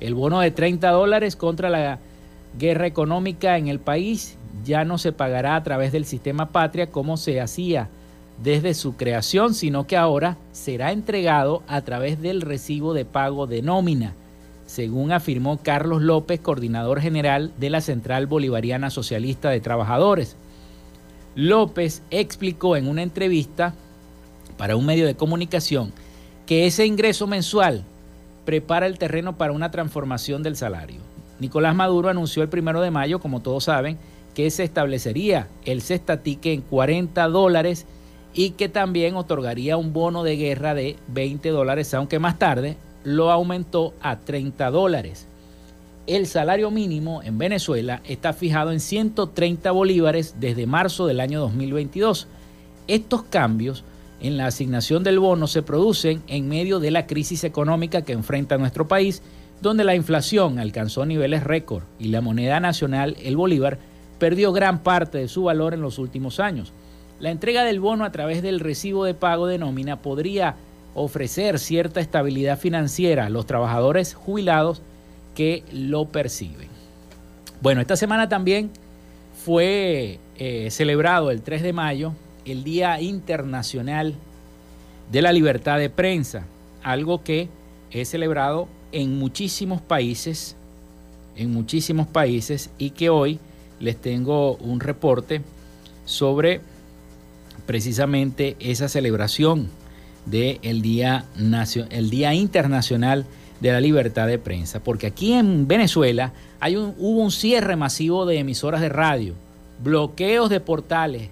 El 0.00 0.14
bono 0.14 0.40
de 0.40 0.50
30 0.50 0.90
dólares 0.90 1.36
contra 1.36 1.70
la 1.70 2.00
guerra 2.58 2.88
económica 2.88 3.56
en 3.56 3.68
el 3.68 3.78
país 3.78 4.38
ya 4.64 4.84
no 4.84 4.98
se 4.98 5.12
pagará 5.12 5.56
a 5.56 5.62
través 5.62 5.92
del 5.92 6.04
sistema 6.04 6.50
patria 6.50 6.88
como 6.88 7.16
se 7.16 7.40
hacía 7.40 7.88
desde 8.42 8.74
su 8.74 8.96
creación, 8.96 9.54
sino 9.54 9.86
que 9.86 9.96
ahora 9.96 10.36
será 10.52 10.92
entregado 10.92 11.62
a 11.68 11.82
través 11.82 12.20
del 12.20 12.40
recibo 12.40 12.94
de 12.94 13.04
pago 13.04 13.46
de 13.46 13.62
nómina, 13.62 14.14
según 14.66 15.12
afirmó 15.12 15.58
Carlos 15.62 16.02
López, 16.02 16.40
coordinador 16.40 17.00
general 17.00 17.52
de 17.58 17.70
la 17.70 17.80
Central 17.80 18.26
Bolivariana 18.26 18.90
Socialista 18.90 19.50
de 19.50 19.60
Trabajadores. 19.60 20.36
López 21.34 22.02
explicó 22.10 22.76
en 22.76 22.88
una 22.88 23.02
entrevista 23.02 23.74
para 24.56 24.76
un 24.76 24.86
medio 24.86 25.06
de 25.06 25.14
comunicación 25.14 25.92
que 26.46 26.66
ese 26.66 26.86
ingreso 26.86 27.26
mensual 27.26 27.84
prepara 28.44 28.86
el 28.86 28.98
terreno 28.98 29.36
para 29.36 29.52
una 29.52 29.70
transformación 29.70 30.42
del 30.42 30.56
salario. 30.56 31.00
Nicolás 31.38 31.74
Maduro 31.74 32.08
anunció 32.08 32.42
el 32.42 32.48
primero 32.48 32.80
de 32.80 32.90
mayo, 32.90 33.20
como 33.20 33.40
todos 33.40 33.64
saben, 33.64 33.98
que 34.34 34.50
se 34.50 34.64
establecería 34.64 35.48
el 35.64 35.82
cestatique 35.82 36.52
en 36.52 36.62
40 36.62 37.28
dólares 37.28 37.86
y 38.34 38.50
que 38.50 38.68
también 38.68 39.16
otorgaría 39.16 39.76
un 39.76 39.92
bono 39.92 40.22
de 40.22 40.36
guerra 40.36 40.74
de 40.74 40.96
20 41.08 41.50
dólares, 41.50 41.92
aunque 41.94 42.18
más 42.18 42.38
tarde 42.38 42.76
lo 43.04 43.30
aumentó 43.30 43.94
a 44.00 44.20
30 44.20 44.70
dólares. 44.70 45.26
el 46.08 46.26
salario 46.26 46.72
mínimo 46.72 47.22
en 47.22 47.38
Venezuela 47.38 48.02
está 48.04 48.32
fijado 48.32 48.72
en 48.72 48.80
130 48.80 49.70
bolívares 49.70 50.34
desde 50.40 50.66
marzo 50.66 51.06
del 51.06 51.20
año 51.20 51.40
2022. 51.40 52.26
Estos 52.88 53.22
cambios 53.22 53.84
en 54.20 54.36
la 54.36 54.46
asignación 54.46 55.04
del 55.04 55.20
bono 55.20 55.46
se 55.46 55.62
producen 55.62 56.22
en 56.26 56.48
medio 56.48 56.80
de 56.80 56.90
la 56.90 57.06
crisis 57.06 57.44
económica 57.44 58.02
que 58.02 58.12
enfrenta 58.12 58.58
nuestro 58.58 58.88
país, 58.88 59.22
donde 59.60 59.84
la 59.84 59.94
inflación 59.94 60.58
alcanzó 60.58 61.06
niveles 61.06 61.44
récord 61.44 61.84
y 62.00 62.08
la 62.08 62.20
moneda 62.20 62.58
nacional, 62.58 63.16
el 63.22 63.36
bolívar, 63.36 63.78
perdió 64.22 64.52
gran 64.52 64.84
parte 64.84 65.18
de 65.18 65.26
su 65.26 65.42
valor 65.42 65.74
en 65.74 65.80
los 65.80 65.98
últimos 65.98 66.38
años. 66.38 66.72
La 67.18 67.32
entrega 67.32 67.64
del 67.64 67.80
bono 67.80 68.04
a 68.04 68.12
través 68.12 68.40
del 68.40 68.60
recibo 68.60 69.04
de 69.04 69.14
pago 69.14 69.48
de 69.48 69.58
nómina 69.58 70.00
podría 70.00 70.54
ofrecer 70.94 71.58
cierta 71.58 71.98
estabilidad 71.98 72.56
financiera 72.56 73.26
a 73.26 73.30
los 73.30 73.46
trabajadores 73.46 74.14
jubilados 74.14 74.80
que 75.34 75.64
lo 75.72 76.04
perciben. 76.04 76.68
Bueno, 77.62 77.80
esta 77.80 77.96
semana 77.96 78.28
también 78.28 78.70
fue 79.44 80.20
eh, 80.38 80.68
celebrado 80.70 81.32
el 81.32 81.42
3 81.42 81.60
de 81.60 81.72
mayo 81.72 82.12
el 82.44 82.62
Día 82.62 83.00
Internacional 83.00 84.14
de 85.10 85.20
la 85.20 85.32
Libertad 85.32 85.80
de 85.80 85.90
Prensa, 85.90 86.44
algo 86.84 87.24
que 87.24 87.48
es 87.90 88.10
celebrado 88.10 88.68
en 88.92 89.18
muchísimos 89.18 89.80
países, 89.80 90.54
en 91.34 91.52
muchísimos 91.52 92.06
países 92.06 92.70
y 92.78 92.90
que 92.90 93.10
hoy 93.10 93.40
les 93.82 94.00
tengo 94.00 94.54
un 94.56 94.80
reporte 94.80 95.42
sobre 96.04 96.60
precisamente 97.66 98.56
esa 98.60 98.88
celebración 98.88 99.68
del 100.24 100.82
Día, 100.82 101.24
el 101.90 102.10
Día 102.10 102.32
Internacional 102.32 103.26
de 103.60 103.72
la 103.72 103.80
Libertad 103.80 104.28
de 104.28 104.38
Prensa, 104.38 104.80
porque 104.80 105.08
aquí 105.08 105.32
en 105.32 105.66
Venezuela 105.66 106.32
hay 106.60 106.76
un, 106.76 106.94
hubo 106.96 107.20
un 107.20 107.32
cierre 107.32 107.76
masivo 107.76 108.24
de 108.24 108.38
emisoras 108.38 108.80
de 108.80 108.88
radio, 108.88 109.34
bloqueos 109.82 110.48
de 110.48 110.60
portales 110.60 111.28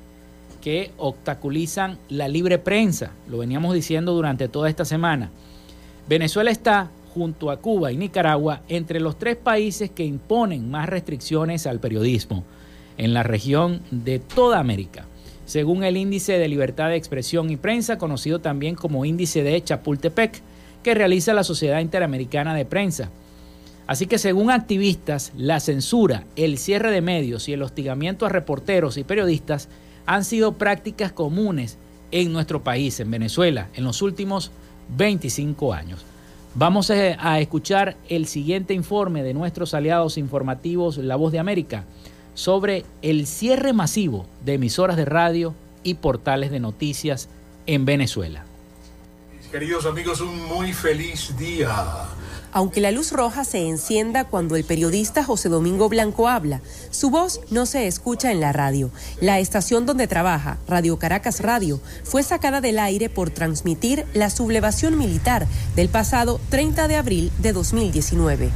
que 0.61 0.91
obstaculizan 0.99 1.99
la 2.09 2.29
libre 2.29 2.59
prensa, 2.59 3.13
lo 3.29 3.39
veníamos 3.39 3.75
diciendo 3.75 4.13
durante 4.13 4.49
toda 4.49 4.69
esta 4.69 4.85
semana. 4.85 5.31
Venezuela 6.09 6.51
está 6.51 6.91
junto 7.15 7.51
a 7.51 7.59
Cuba 7.59 7.93
y 7.93 7.97
Nicaragua 7.97 8.63
entre 8.69 9.01
los 9.01 9.19
tres 9.19 9.37
países 9.37 9.91
que 9.91 10.05
imponen 10.05 10.71
más 10.71 10.89
restricciones 10.89 11.67
al 11.67 11.81
periodismo 11.81 12.45
en 12.97 13.15
la 13.15 13.23
región 13.23 13.81
de 13.91 14.19
toda 14.19 14.59
América 14.59 15.07
según 15.51 15.83
el 15.83 15.97
índice 15.97 16.39
de 16.39 16.47
libertad 16.47 16.91
de 16.91 16.97
expresión 16.97 17.51
y 17.51 17.57
prensa, 17.57 17.99
conocido 17.99 18.39
también 18.39 18.77
como 18.77 19.05
índice 19.05 19.43
de 19.43 19.61
Chapultepec, 19.61 20.41
que 20.85 20.95
realiza 20.95 21.35
la 21.35 21.43
Sociedad 21.43 21.81
Interamericana 21.81 22.55
de 22.55 22.65
Prensa. 22.65 23.11
Así 23.89 24.07
que 24.07 24.19
según 24.19 24.53
activistas, 24.53 25.33
la 25.37 25.59
censura, 25.59 26.25
el 26.37 26.57
cierre 26.57 26.93
de 26.93 27.01
medios 27.01 27.49
y 27.49 27.53
el 27.53 27.63
hostigamiento 27.63 28.27
a 28.27 28.29
reporteros 28.29 28.97
y 28.97 29.03
periodistas 29.03 29.69
han 30.07 30.25
sido 30.25 30.53
prácticas 30.53 31.11
comunes 31.11 31.79
en 32.13 32.33
nuestro 32.33 32.63
país, 32.63 33.01
en 33.01 33.11
Venezuela, 33.11 33.71
en 33.75 33.83
los 33.83 34.03
últimos 34.03 34.53
25 34.97 35.75
años. 35.75 36.05
Vamos 36.55 36.91
a 36.91 37.39
escuchar 37.39 37.97
el 38.09 38.27
siguiente 38.27 38.75
informe 38.75 39.23
de 39.23 39.35
nuestros 39.35 39.73
aliados 39.73 40.19
informativos 40.19 40.99
La 40.99 41.15
Voz 41.15 41.31
de 41.31 41.39
América 41.39 41.85
sobre 42.35 42.85
el 43.03 43.29
cierre 43.29 43.73
masivo 43.73 44.27
de 44.45 44.55
emisoras 44.55 44.97
de 44.97 45.05
radio 45.05 45.55
y 45.85 45.95
portales 45.95 46.51
de 46.51 46.59
noticias 46.59 47.29
en 47.67 47.85
Venezuela. 47.85 48.45
queridos 49.53 49.87
amigos, 49.87 50.21
un 50.21 50.47
muy 50.49 50.73
feliz 50.73 51.37
día. 51.39 51.71
Aunque 52.53 52.81
la 52.81 52.91
luz 52.91 53.13
roja 53.13 53.45
se 53.45 53.69
encienda 53.69 54.25
cuando 54.25 54.57
el 54.57 54.65
periodista 54.65 55.23
José 55.23 55.49
Domingo 55.49 55.89
Blanco 55.89 56.29
habla, 56.29 56.61
su 56.91 57.11
voz 57.11 57.41
no 57.51 57.65
se 57.65 57.87
escucha 57.87 58.33
en 58.33 58.41
la 58.41 58.53
radio. 58.53 58.91
La 59.21 59.39
estación 59.39 59.87
donde 59.87 60.09
trabaja, 60.09 60.59
Radio 60.67 60.99
Caracas 60.99 61.41
Radio, 61.41 61.81
fue 62.03 62.23
sacada 62.23 62.61
del 62.61 62.79
aire 62.79 63.09
por 63.09 63.31
transmitir 63.31 64.05
la 64.15 64.31
sublevación 64.31 64.99
militar 64.99 65.47
del 65.77 65.89
pasado 65.89 66.41
30 66.51 66.89
de 66.89 66.97
abril 66.97 67.33
de 67.39 67.53
2019. 67.53 68.51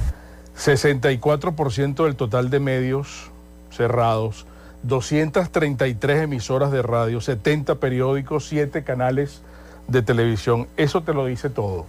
64% 0.58 2.04
del 2.04 2.16
total 2.16 2.50
de 2.50 2.60
medios 2.60 3.30
cerrados, 3.70 4.46
233 4.82 6.22
emisoras 6.22 6.70
de 6.70 6.82
radio, 6.82 7.20
70 7.20 7.76
periódicos, 7.76 8.46
7 8.48 8.82
canales 8.84 9.40
de 9.88 10.02
televisión. 10.02 10.68
Eso 10.76 11.02
te 11.02 11.14
lo 11.14 11.26
dice 11.26 11.48
todo. 11.50 11.86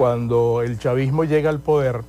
Cuando 0.00 0.62
el 0.62 0.78
chavismo 0.78 1.24
llega 1.24 1.50
al 1.50 1.58
poder, 1.60 2.00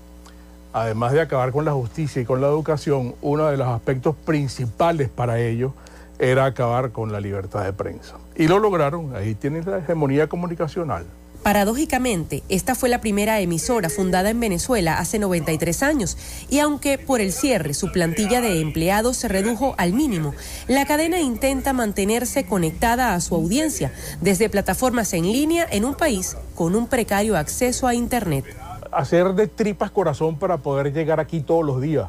además 0.72 1.12
de 1.12 1.20
acabar 1.20 1.52
con 1.52 1.66
la 1.66 1.74
justicia 1.74 2.22
y 2.22 2.26
con 2.26 2.40
la 2.40 2.48
educación, 2.48 3.16
uno 3.22 3.48
de 3.48 3.58
los 3.58 3.68
aspectos 3.68 4.16
principales 4.16 5.10
para 5.10 5.42
ellos 5.42 5.74
era 6.18 6.46
acabar 6.46 6.92
con 6.92 7.12
la 7.12 7.20
libertad 7.20 7.66
de 7.66 7.74
prensa. 7.74 8.16
Y 8.38 8.48
lo 8.48 8.60
lograron, 8.60 9.14
ahí 9.14 9.36
tienen 9.36 9.70
la 9.70 9.80
hegemonía 9.80 10.28
comunicacional. 10.28 11.06
Paradójicamente, 11.44 12.44
esta 12.50 12.76
fue 12.76 12.88
la 12.88 13.02
primera 13.02 13.40
emisora 13.40 13.90
fundada 13.90 14.30
en 14.30 14.40
Venezuela 14.40 15.00
hace 15.00 15.18
93 15.18 15.82
años 15.82 16.18
y 16.52 16.60
aunque 16.60 17.00
por 17.00 17.20
el 17.20 17.32
cierre 17.32 17.74
su 17.74 17.92
plantilla 17.92 18.42
de 18.42 18.62
empleados 18.62 19.18
se 19.18 19.28
redujo 19.28 19.74
al 19.80 19.94
mínimo, 19.94 20.36
la 20.68 20.86
cadena 20.86 21.20
intenta 21.20 21.74
mantenerse 21.74 22.46
conectada 22.46 23.16
a 23.16 23.22
su 23.22 23.34
audiencia 23.34 23.92
desde 24.22 24.50
plataformas 24.50 25.14
en 25.14 25.24
línea 25.24 25.66
en 25.72 25.84
un 25.84 25.96
país 25.96 26.38
con 26.54 26.76
un 26.76 26.86
precario 26.86 27.36
acceso 27.36 27.88
a 27.88 27.96
Internet. 27.96 28.46
Hacer 28.92 29.34
de 29.34 29.48
tripas 29.48 29.90
corazón 29.90 30.38
para 30.38 30.58
poder 30.58 30.94
llegar 30.94 31.20
aquí 31.20 31.42
todos 31.42 31.66
los 31.66 31.82
días 31.82 32.08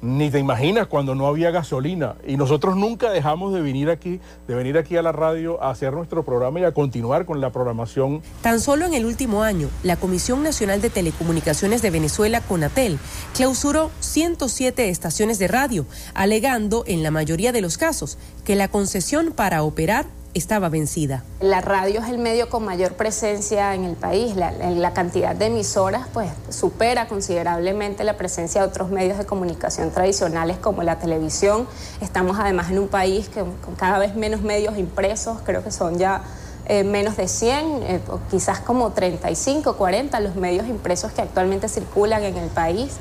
ni 0.00 0.30
te 0.30 0.38
imaginas 0.38 0.86
cuando 0.86 1.14
no 1.14 1.26
había 1.26 1.50
gasolina. 1.50 2.16
Y 2.26 2.36
nosotros 2.36 2.76
nunca 2.76 3.10
dejamos 3.10 3.52
de 3.52 3.60
venir 3.60 3.90
aquí, 3.90 4.20
de 4.46 4.54
venir 4.54 4.78
aquí 4.78 4.96
a 4.96 5.02
la 5.02 5.12
radio 5.12 5.62
a 5.62 5.70
hacer 5.70 5.92
nuestro 5.92 6.24
programa 6.24 6.60
y 6.60 6.64
a 6.64 6.72
continuar 6.72 7.26
con 7.26 7.40
la 7.40 7.50
programación. 7.50 8.22
Tan 8.42 8.60
solo 8.60 8.84
en 8.86 8.94
el 8.94 9.06
último 9.06 9.42
año, 9.42 9.68
la 9.82 9.96
Comisión 9.96 10.42
Nacional 10.42 10.80
de 10.80 10.90
Telecomunicaciones 10.90 11.82
de 11.82 11.90
Venezuela, 11.90 12.40
CONATEL, 12.40 12.98
clausuró 13.34 13.90
107 14.00 14.88
estaciones 14.88 15.38
de 15.38 15.48
radio, 15.48 15.86
alegando 16.14 16.84
en 16.86 17.02
la 17.02 17.10
mayoría 17.10 17.52
de 17.52 17.60
los 17.60 17.78
casos 17.78 18.18
que 18.44 18.56
la 18.56 18.68
concesión 18.68 19.32
para 19.32 19.62
operar 19.62 20.06
estaba 20.34 20.68
vencida. 20.68 21.24
La 21.40 21.60
radio 21.60 22.00
es 22.00 22.08
el 22.08 22.18
medio 22.18 22.48
con 22.48 22.64
mayor 22.64 22.94
presencia 22.94 23.74
en 23.74 23.84
el 23.84 23.96
país. 23.96 24.34
La, 24.36 24.92
cantidad 24.92 25.36
de 25.36 25.46
emisoras 25.46 26.06
pues 26.12 26.30
supera 26.50 27.08
considerablemente 27.08 28.04
la 28.04 28.16
presencia 28.16 28.62
de 28.62 28.68
otros 28.68 28.90
medios 28.90 29.18
de 29.18 29.26
comunicación 29.26 29.90
tradicionales 29.90 30.58
como 30.58 30.82
la 30.82 30.98
televisión. 30.98 31.66
Estamos 32.00 32.38
además 32.38 32.70
en 32.70 32.78
un 32.78 32.88
país 32.88 33.28
que, 33.28 33.40
con 33.40 33.74
cada 33.76 33.98
vez 33.98 34.14
menos 34.14 34.42
medios 34.42 34.76
impresos, 34.78 35.38
creo 35.44 35.62
que 35.62 35.70
son 35.70 35.98
ya 35.98 36.22
eh, 36.68 36.84
menos 36.84 37.16
de 37.16 37.28
100, 37.28 37.82
eh, 37.82 38.00
quizás 38.30 38.60
como 38.60 38.92
35, 38.92 39.76
40 39.76 40.20
los 40.20 40.36
medios 40.36 40.68
impresos 40.68 41.12
que 41.12 41.22
actualmente 41.22 41.68
circulan 41.68 42.22
en 42.24 42.36
el 42.36 42.50
país. 42.50 42.92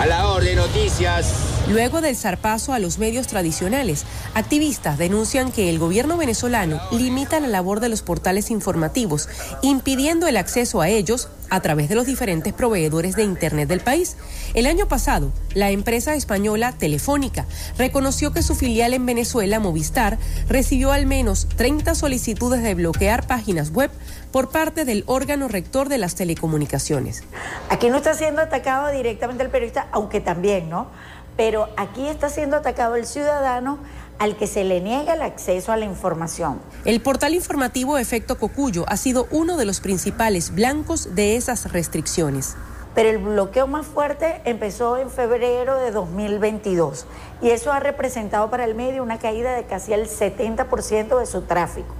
A 0.00 0.06
la 0.06 0.28
orden, 0.28 0.56
noticias. 0.56 1.32
Luego 1.68 2.00
del 2.00 2.16
zarpazo 2.16 2.72
a 2.72 2.80
los 2.80 2.98
medios 2.98 3.28
tradicionales, 3.28 4.04
activistas 4.34 4.98
denuncian 4.98 5.52
que 5.52 5.70
el 5.70 5.78
gobierno 5.78 6.16
venezolano 6.16 6.80
limita 6.90 7.38
la 7.38 7.46
labor 7.46 7.78
de 7.78 7.88
los 7.88 8.02
portales 8.02 8.50
informativos, 8.50 9.28
impidiendo 9.62 10.26
el 10.26 10.36
acceso 10.36 10.80
a 10.80 10.88
ellos 10.88 11.28
a 11.50 11.60
través 11.60 11.88
de 11.88 11.94
los 11.94 12.06
diferentes 12.06 12.52
proveedores 12.52 13.16
de 13.16 13.24
Internet 13.24 13.68
del 13.68 13.80
país. 13.80 14.16
El 14.54 14.66
año 14.66 14.88
pasado, 14.88 15.32
la 15.54 15.70
empresa 15.70 16.14
española 16.14 16.72
Telefónica 16.72 17.46
reconoció 17.78 18.32
que 18.32 18.42
su 18.42 18.54
filial 18.54 18.94
en 18.94 19.06
Venezuela, 19.06 19.60
Movistar, 19.60 20.18
recibió 20.48 20.92
al 20.92 21.06
menos 21.06 21.48
30 21.56 21.94
solicitudes 21.94 22.62
de 22.62 22.74
bloquear 22.74 23.26
páginas 23.26 23.70
web 23.70 23.90
por 24.32 24.50
parte 24.50 24.84
del 24.84 25.04
órgano 25.06 25.48
rector 25.48 25.88
de 25.88 25.98
las 25.98 26.14
telecomunicaciones. 26.14 27.22
Aquí 27.68 27.88
no 27.88 27.98
está 27.98 28.14
siendo 28.14 28.42
atacado 28.42 28.90
directamente 28.90 29.44
el 29.44 29.50
periodista, 29.50 29.86
aunque 29.92 30.20
también, 30.20 30.68
¿no? 30.68 30.88
Pero 31.36 31.68
aquí 31.76 32.06
está 32.06 32.28
siendo 32.28 32.56
atacado 32.56 32.96
el 32.96 33.06
ciudadano 33.06 33.78
al 34.18 34.36
que 34.36 34.46
se 34.46 34.64
le 34.64 34.80
niega 34.80 35.14
el 35.14 35.22
acceso 35.22 35.72
a 35.72 35.76
la 35.76 35.84
información. 35.84 36.60
El 36.84 37.00
portal 37.00 37.34
informativo 37.34 37.98
Efecto 37.98 38.38
Cocuyo 38.38 38.84
ha 38.88 38.96
sido 38.96 39.26
uno 39.30 39.56
de 39.56 39.64
los 39.64 39.80
principales 39.80 40.54
blancos 40.54 41.14
de 41.14 41.36
esas 41.36 41.72
restricciones. 41.72 42.56
Pero 42.94 43.10
el 43.10 43.18
bloqueo 43.18 43.66
más 43.66 43.86
fuerte 43.86 44.40
empezó 44.44 44.96
en 44.96 45.10
febrero 45.10 45.78
de 45.78 45.90
2022 45.90 47.06
y 47.42 47.50
eso 47.50 47.72
ha 47.72 47.80
representado 47.80 48.50
para 48.50 48.64
el 48.64 48.74
medio 48.74 49.02
una 49.02 49.18
caída 49.18 49.54
de 49.54 49.64
casi 49.64 49.92
el 49.92 50.08
70% 50.08 51.18
de 51.18 51.26
su 51.26 51.42
tráfico. 51.42 51.94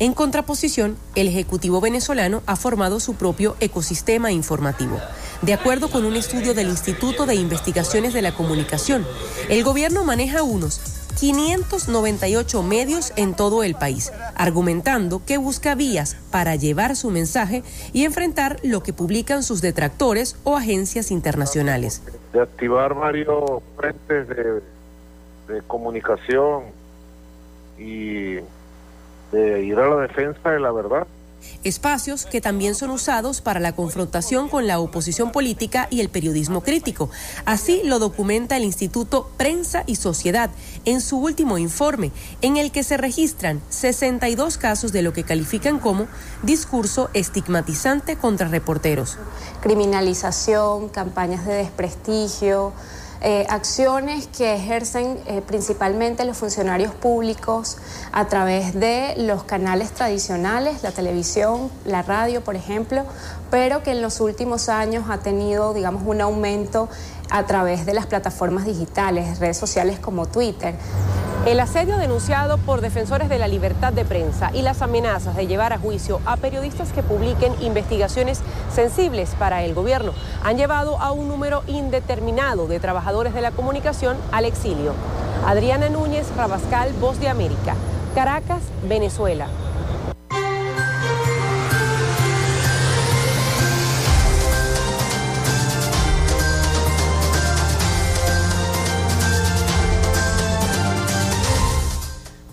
En 0.00 0.12
contraposición, 0.12 0.98
el 1.14 1.28
Ejecutivo 1.28 1.80
venezolano 1.80 2.42
ha 2.46 2.56
formado 2.56 2.98
su 2.98 3.14
propio 3.14 3.56
ecosistema 3.60 4.32
informativo. 4.32 4.98
De 5.42 5.54
acuerdo 5.54 5.88
con 5.88 6.04
un 6.04 6.16
estudio 6.16 6.52
del 6.52 6.68
Instituto 6.68 7.26
de 7.26 7.36
Investigaciones 7.36 8.12
de 8.12 8.20
la 8.20 8.34
Comunicación, 8.34 9.06
el 9.48 9.62
gobierno 9.62 10.02
maneja 10.02 10.42
unos 10.42 11.03
598 11.18 12.62
medios 12.62 13.12
en 13.16 13.34
todo 13.34 13.62
el 13.62 13.74
país, 13.74 14.12
argumentando 14.34 15.22
que 15.24 15.38
busca 15.38 15.74
vías 15.74 16.16
para 16.30 16.56
llevar 16.56 16.96
su 16.96 17.10
mensaje 17.10 17.62
y 17.92 18.04
enfrentar 18.04 18.58
lo 18.62 18.82
que 18.82 18.92
publican 18.92 19.42
sus 19.42 19.60
detractores 19.60 20.36
o 20.44 20.56
agencias 20.56 21.10
internacionales. 21.10 22.02
De 22.32 22.40
activar 22.40 22.94
varios 22.94 23.62
frentes 23.76 24.28
de, 24.28 24.62
comunicación 25.66 26.64
y 27.78 28.36
de 29.30 29.62
ir 29.62 29.78
a 29.78 29.88
la 29.88 29.96
defensa 30.02 30.50
de 30.50 30.60
la 30.60 30.72
verdad 30.72 31.06
espacios 31.64 32.26
que 32.26 32.40
también 32.40 32.74
son 32.74 32.90
usados 32.90 33.40
para 33.40 33.60
la 33.60 33.74
confrontación 33.74 34.48
con 34.48 34.66
la 34.66 34.78
oposición 34.78 35.32
política 35.32 35.88
y 35.90 36.00
el 36.00 36.08
periodismo 36.08 36.62
crítico. 36.62 37.10
Así 37.44 37.82
lo 37.84 37.98
documenta 37.98 38.56
el 38.56 38.64
Instituto 38.64 39.30
Prensa 39.36 39.84
y 39.86 39.96
Sociedad 39.96 40.50
en 40.84 41.00
su 41.00 41.18
último 41.18 41.58
informe, 41.58 42.12
en 42.42 42.56
el 42.56 42.70
que 42.70 42.82
se 42.82 42.96
registran 42.96 43.60
62 43.68 44.58
casos 44.58 44.92
de 44.92 45.02
lo 45.02 45.12
que 45.12 45.24
califican 45.24 45.78
como 45.78 46.06
discurso 46.42 47.10
estigmatizante 47.14 48.16
contra 48.16 48.48
reporteros. 48.48 49.18
Criminalización, 49.62 50.88
campañas 50.88 51.46
de 51.46 51.54
desprestigio, 51.54 52.72
eh, 53.26 53.46
acciones 53.48 54.26
que 54.26 54.54
ejercen 54.54 55.18
eh, 55.26 55.40
principalmente 55.40 56.26
los 56.26 56.36
funcionarios 56.36 56.92
públicos 56.92 57.78
a 58.12 58.26
través 58.26 58.78
de 58.78 59.14
los 59.16 59.44
canales 59.44 59.92
tradicionales, 59.92 60.82
la 60.82 60.92
televisión, 60.92 61.70
la 61.86 62.02
radio, 62.02 62.44
por 62.44 62.54
ejemplo, 62.54 63.06
pero 63.50 63.82
que 63.82 63.92
en 63.92 64.02
los 64.02 64.20
últimos 64.20 64.68
años 64.68 65.06
ha 65.08 65.20
tenido, 65.20 65.72
digamos, 65.72 66.02
un 66.04 66.20
aumento 66.20 66.90
a 67.30 67.44
través 67.46 67.86
de 67.86 67.94
las 67.94 68.06
plataformas 68.06 68.64
digitales, 68.64 69.38
redes 69.38 69.56
sociales 69.56 69.98
como 69.98 70.26
Twitter. 70.26 70.74
El 71.46 71.60
asedio 71.60 71.98
denunciado 71.98 72.56
por 72.56 72.80
defensores 72.80 73.28
de 73.28 73.38
la 73.38 73.48
libertad 73.48 73.92
de 73.92 74.06
prensa 74.06 74.50
y 74.54 74.62
las 74.62 74.80
amenazas 74.80 75.36
de 75.36 75.46
llevar 75.46 75.74
a 75.74 75.78
juicio 75.78 76.20
a 76.24 76.38
periodistas 76.38 76.90
que 76.92 77.02
publiquen 77.02 77.52
investigaciones 77.60 78.40
sensibles 78.74 79.34
para 79.38 79.62
el 79.62 79.74
gobierno 79.74 80.12
han 80.42 80.56
llevado 80.56 80.98
a 81.00 81.12
un 81.12 81.28
número 81.28 81.62
indeterminado 81.66 82.66
de 82.66 82.80
trabajadores 82.80 83.34
de 83.34 83.42
la 83.42 83.50
comunicación 83.50 84.16
al 84.32 84.46
exilio. 84.46 84.94
Adriana 85.46 85.90
Núñez 85.90 86.34
Rabascal, 86.34 86.94
Voz 86.94 87.20
de 87.20 87.28
América, 87.28 87.74
Caracas, 88.14 88.62
Venezuela. 88.88 89.46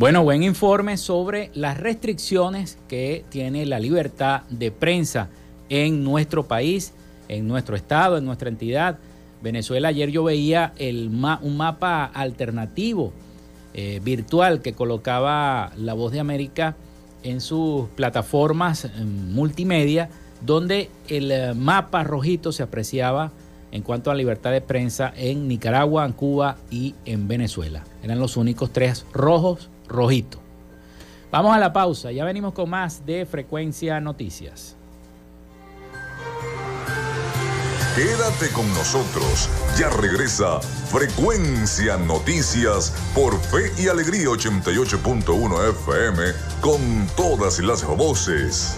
Bueno, 0.01 0.23
buen 0.23 0.41
informe 0.41 0.97
sobre 0.97 1.51
las 1.53 1.77
restricciones 1.77 2.79
que 2.87 3.23
tiene 3.29 3.67
la 3.67 3.77
libertad 3.77 4.41
de 4.49 4.71
prensa 4.71 5.29
en 5.69 6.03
nuestro 6.03 6.47
país, 6.47 6.95
en 7.27 7.47
nuestro 7.47 7.75
estado, 7.75 8.17
en 8.17 8.25
nuestra 8.25 8.49
entidad. 8.49 8.97
Venezuela, 9.43 9.89
ayer 9.89 10.09
yo 10.09 10.23
veía 10.23 10.73
un 10.79 11.55
mapa 11.55 12.05
alternativo 12.05 13.13
eh, 13.75 14.01
virtual 14.03 14.63
que 14.63 14.73
colocaba 14.73 15.71
La 15.77 15.93
Voz 15.93 16.11
de 16.11 16.19
América 16.19 16.75
en 17.21 17.39
sus 17.39 17.87
plataformas 17.89 18.87
multimedia, 19.05 20.09
donde 20.43 20.89
el 21.09 21.31
eh, 21.31 21.53
mapa 21.53 22.03
rojito 22.03 22.51
se 22.51 22.63
apreciaba 22.63 23.31
en 23.71 23.83
cuanto 23.83 24.09
a 24.09 24.15
libertad 24.15 24.51
de 24.51 24.61
prensa 24.61 25.13
en 25.15 25.47
Nicaragua, 25.47 26.07
en 26.07 26.13
Cuba 26.13 26.57
y 26.71 26.95
en 27.05 27.27
Venezuela. 27.27 27.83
Eran 28.01 28.19
los 28.19 28.35
únicos 28.35 28.73
tres 28.73 29.05
rojos 29.13 29.69
rojito. 29.91 30.39
Vamos 31.31 31.55
a 31.55 31.59
la 31.59 31.71
pausa, 31.71 32.11
ya 32.11 32.25
venimos 32.25 32.53
con 32.53 32.69
más 32.69 33.05
de 33.05 33.25
Frecuencia 33.25 33.99
Noticias. 34.01 34.75
Quédate 37.95 38.49
con 38.53 38.67
nosotros, 38.73 39.49
ya 39.77 39.89
regresa 39.89 40.61
Frecuencia 40.61 41.97
Noticias 41.97 42.93
por 43.13 43.37
Fe 43.37 43.71
y 43.77 43.89
Alegría 43.89 44.27
88.1 44.27 45.69
FM 45.69 46.23
con 46.61 47.07
todas 47.17 47.59
las 47.59 47.85
voces. 47.85 48.77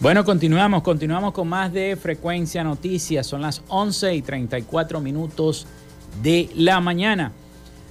Bueno, 0.00 0.24
continuamos, 0.24 0.82
continuamos 0.82 1.32
con 1.34 1.46
más 1.46 1.72
de 1.74 1.94
Frecuencia 1.94 2.64
Noticias. 2.64 3.26
Son 3.26 3.42
las 3.42 3.62
11 3.68 4.14
y 4.14 4.22
34 4.22 4.98
minutos 4.98 5.66
de 6.22 6.48
la 6.54 6.80
mañana. 6.80 7.32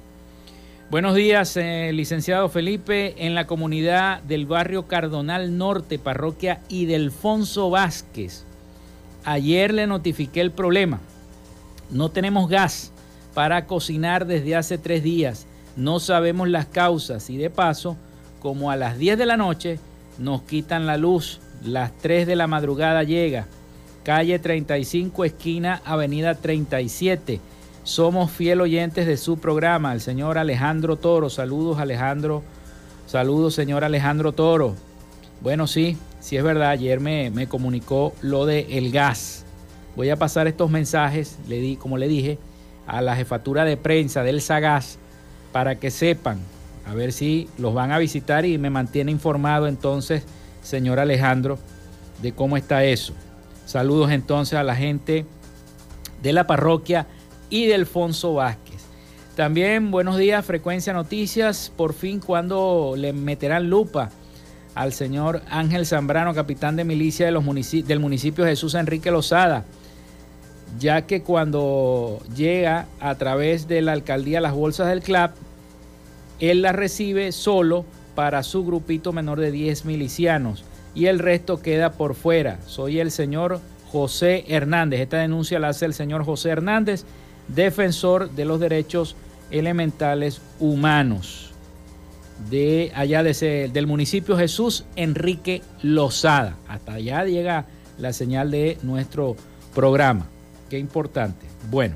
Buenos 0.91 1.15
días, 1.15 1.55
eh, 1.55 1.91
licenciado 1.93 2.49
Felipe. 2.49 3.15
En 3.25 3.33
la 3.33 3.47
comunidad 3.47 4.21
del 4.23 4.45
barrio 4.45 4.89
Cardonal 4.89 5.57
Norte, 5.57 5.97
parroquia 5.99 6.59
Idelfonso 6.67 7.69
Vázquez. 7.69 8.43
Ayer 9.23 9.73
le 9.73 9.87
notifiqué 9.87 10.41
el 10.41 10.51
problema. 10.51 10.99
No 11.91 12.09
tenemos 12.11 12.49
gas 12.49 12.91
para 13.33 13.67
cocinar 13.67 14.27
desde 14.27 14.57
hace 14.57 14.77
tres 14.77 15.01
días. 15.01 15.47
No 15.77 16.01
sabemos 16.01 16.49
las 16.49 16.65
causas 16.65 17.29
y 17.29 17.37
de 17.37 17.49
paso, 17.49 17.95
como 18.41 18.69
a 18.69 18.75
las 18.75 18.97
10 18.97 19.17
de 19.17 19.25
la 19.25 19.37
noche 19.37 19.79
nos 20.17 20.41
quitan 20.41 20.87
la 20.87 20.97
luz, 20.97 21.39
las 21.63 21.97
3 21.99 22.27
de 22.27 22.35
la 22.35 22.47
madrugada 22.47 23.03
llega. 23.03 23.47
Calle 24.03 24.39
35, 24.39 25.23
esquina 25.23 25.81
Avenida 25.85 26.35
37 26.35 27.39
somos 27.83 28.31
fiel 28.31 28.61
oyentes 28.61 29.07
de 29.07 29.17
su 29.17 29.37
programa, 29.37 29.93
el 29.93 30.01
señor 30.01 30.37
Alejandro 30.37 30.97
Toro. 30.97 31.29
Saludos, 31.29 31.79
Alejandro. 31.79 32.43
Saludos, 33.07 33.55
señor 33.55 33.83
Alejandro 33.83 34.31
Toro. 34.31 34.75
Bueno, 35.41 35.67
sí, 35.67 35.97
sí 36.19 36.37
es 36.37 36.43
verdad. 36.43 36.69
Ayer 36.69 36.99
me, 36.99 37.31
me 37.31 37.47
comunicó 37.47 38.13
lo 38.21 38.45
de 38.45 38.77
el 38.77 38.91
gas. 38.91 39.45
Voy 39.95 40.09
a 40.09 40.15
pasar 40.15 40.47
estos 40.47 40.69
mensajes, 40.69 41.37
le 41.47 41.59
di, 41.59 41.75
como 41.75 41.97
le 41.97 42.07
dije, 42.07 42.37
a 42.87 43.01
la 43.01 43.15
jefatura 43.15 43.65
de 43.65 43.77
prensa 43.77 44.23
del 44.23 44.41
Sagas 44.41 44.97
para 45.51 45.75
que 45.75 45.91
sepan, 45.91 46.39
a 46.85 46.93
ver 46.93 47.11
si 47.11 47.49
los 47.57 47.73
van 47.73 47.91
a 47.91 47.97
visitar 47.97 48.45
y 48.45 48.57
me 48.57 48.69
mantiene 48.69 49.11
informado 49.11 49.67
entonces, 49.67 50.23
señor 50.61 50.99
Alejandro, 50.99 51.59
de 52.21 52.31
cómo 52.31 52.55
está 52.57 52.83
eso. 52.83 53.13
Saludos 53.65 54.11
entonces 54.11 54.57
a 54.57 54.63
la 54.63 54.75
gente 54.75 55.25
de 56.21 56.33
la 56.33 56.47
parroquia 56.47 57.07
y 57.51 57.67
de 57.67 57.75
Alfonso 57.75 58.33
Vázquez. 58.33 58.81
También 59.35 59.91
buenos 59.91 60.17
días, 60.17 60.43
Frecuencia 60.43 60.93
Noticias. 60.93 61.71
Por 61.75 61.93
fin, 61.93 62.19
cuando 62.19 62.95
le 62.97 63.13
meterán 63.13 63.69
lupa 63.69 64.09
al 64.73 64.93
señor 64.93 65.41
Ángel 65.49 65.85
Zambrano, 65.85 66.33
capitán 66.33 66.75
de 66.75 66.85
milicia 66.85 67.27
del 67.27 67.99
municipio 67.99 68.45
Jesús 68.45 68.73
Enrique 68.73 69.11
Lozada, 69.11 69.65
ya 70.79 71.03
que 71.03 71.21
cuando 71.21 72.19
llega 72.35 72.87
a 72.99 73.15
través 73.15 73.67
de 73.67 73.81
la 73.81 73.91
alcaldía 73.91 74.41
las 74.41 74.53
bolsas 74.53 74.87
del 74.87 75.01
CLAP, 75.01 75.35
él 76.39 76.61
las 76.61 76.75
recibe 76.75 77.31
solo 77.31 77.85
para 78.15 78.43
su 78.43 78.65
grupito 78.65 79.13
menor 79.13 79.39
de 79.39 79.51
10 79.51 79.85
milicianos 79.85 80.63
y 80.95 81.05
el 81.05 81.19
resto 81.19 81.61
queda 81.61 81.93
por 81.93 82.15
fuera. 82.15 82.59
Soy 82.65 82.99
el 82.99 83.11
señor 83.11 83.59
José 83.91 84.45
Hernández. 84.47 85.01
Esta 85.01 85.17
denuncia 85.17 85.59
la 85.59 85.69
hace 85.69 85.85
el 85.85 85.93
señor 85.93 86.23
José 86.23 86.49
Hernández 86.49 87.05
defensor 87.55 88.31
de 88.31 88.45
los 88.45 88.59
derechos 88.59 89.15
elementales 89.51 90.41
humanos 90.59 91.51
de 92.49 92.91
allá 92.95 93.23
de 93.23 93.69
del 93.71 93.87
municipio 93.87 94.37
Jesús 94.37 94.85
Enrique 94.95 95.61
Lozada. 95.83 96.57
Hasta 96.67 96.93
allá 96.93 97.23
llega 97.25 97.65
la 97.97 98.13
señal 98.13 98.51
de 98.51 98.77
nuestro 98.81 99.35
programa. 99.75 100.25
Qué 100.69 100.79
importante. 100.79 101.45
Bueno, 101.69 101.95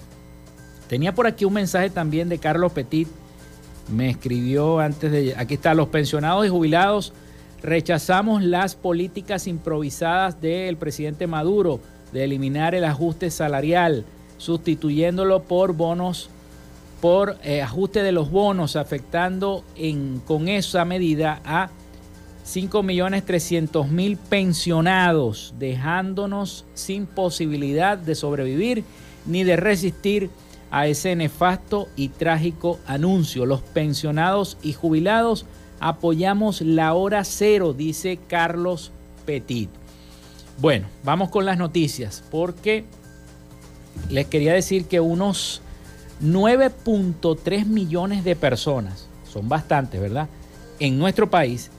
tenía 0.88 1.15
por 1.15 1.28
aquí 1.28 1.46
un 1.46 1.54
mensaje 1.54 1.89
también 1.89 2.30
de 2.30 2.38
Carlos 2.38 2.72
Petit. 2.74 3.08
Me 3.89 4.10
escribió 4.10 4.80
antes 4.80 5.12
de... 5.12 5.36
Aquí 5.38 5.56
está, 5.56 5.74
los 5.74 5.88
pensionados 5.88 6.46
y 6.46 6.50
jubilados 6.50 7.13
rechazamos 7.62 8.44
las 8.44 8.76
políticas 8.76 9.48
improvisadas 9.48 10.39
del 10.39 10.78
presidente 10.78 11.26
Maduro 11.26 11.80
de 12.13 12.24
eliminar 12.24 12.76
el 12.76 12.84
ajuste 12.84 13.32
salarial 13.32 14.06
sustituyéndolo 14.38 15.43
por 15.43 15.74
bonos, 15.74 16.30
por 17.02 17.38
eh, 17.43 17.62
ajuste 17.62 18.04
de 18.04 18.12
los 18.12 18.32
bonos, 18.32 18.76
afectando 18.76 19.63
en, 19.76 20.21
con 20.26 20.48
esa 20.48 20.86
medida 20.86 21.41
a 21.45 21.69
5.300.000 22.45 24.17
pensionados, 24.17 25.54
dejándonos 25.58 26.65
sin 26.74 27.08
posibilidad 27.08 27.98
de 27.98 28.15
sobrevivir 28.15 28.84
ni 29.26 29.43
de 29.43 29.56
resistir 29.56 30.30
a 30.69 30.88
ese 30.88 31.15
nefasto 31.15 31.88
y 31.95 32.10
trágico 32.10 32.80
anuncio. 32.86 33.45
Los 33.45 33.62
pensionados 33.62 34.58
y 34.62 34.74
jubilados 34.74 35.45
apoyamos 35.80 36.62
la 36.62 36.93
hora 36.93 37.24
cero, 37.24 37.74
dice 37.74 38.19
Carlos 38.28 38.91
Petit. 39.26 39.69
Bueno, 40.60 40.88
vamos 41.04 41.30
con 41.30 41.45
las 41.45 41.58
noticias, 41.58 42.24
porque 42.30 42.86
les 44.10 44.28
quería 44.28 44.54
decir 44.54 44.86
que 44.86 45.00
unos 45.00 45.62
9.3 46.22 47.66
millones 47.66 48.24
de 48.24 48.36
personas, 48.36 49.08
son 49.32 49.50
bastantes, 49.50 50.00
¿verdad? 50.00 50.30
En 50.80 50.98
nuestro 50.98 51.30
país 51.30 51.70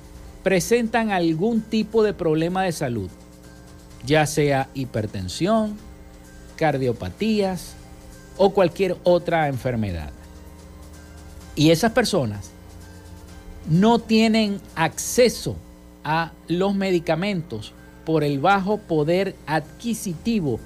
presentan 0.43 1.11
algún 1.11 1.61
tipo 1.63 2.03
de 2.03 2.13
problema 2.13 2.63
de 2.63 2.73
salud, 2.73 3.11
ya 4.05 4.27
sea 4.27 4.69
hipertensión, 4.75 5.77
cardiopatías 6.57 7.75
o 8.37 8.51
cualquier 8.51 8.97
otra 9.05 9.49
enfermedad. 9.49 10.11
Y 11.55 11.71
esas 11.71 11.93
personas 11.93 12.51
no 13.69 13.99
tienen 13.99 14.61
acceso 14.75 15.57
a 16.05 16.33
los 16.47 16.75
medicamentos 16.75 17.73
por 18.05 18.23
el 18.23 18.39
bajo 18.39 18.79
poder 18.79 19.35
adquisitivo 19.47 20.61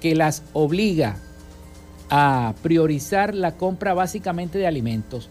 que 0.00 0.14
las 0.14 0.42
obliga 0.52 1.16
a 2.10 2.54
priorizar 2.62 3.34
la 3.34 3.56
compra 3.56 3.94
básicamente 3.94 4.58
de 4.58 4.66
alimentos, 4.66 5.28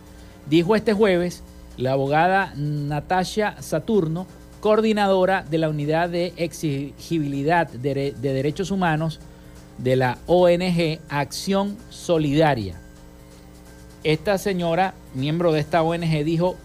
dijo 0.50 0.76
este 0.76 0.94
jueves 0.94 1.44
la 1.78 1.94
abogada 1.94 2.54
Natasha 2.56 3.56
Saturno, 3.62 4.28
coordinadora 4.62 5.44
de 5.44 5.58
la 5.58 5.70
Unidad 5.70 6.10
de 6.10 6.34
Exigibilidad 6.38 7.68
de, 7.68 8.16
Derechos 8.20 8.72
Humanos 8.72 9.20
de 9.78 9.96
la 9.96 10.18
ONG 10.26 11.00
Acción 11.10 11.78
Solidaria. 11.90 12.80
Esta 14.04 14.38
señora, 14.38 14.94
miembro 15.14 15.52
de 15.52 15.60
esta 15.60 15.84
ONG, 15.84 16.24
dijo, 16.24 16.56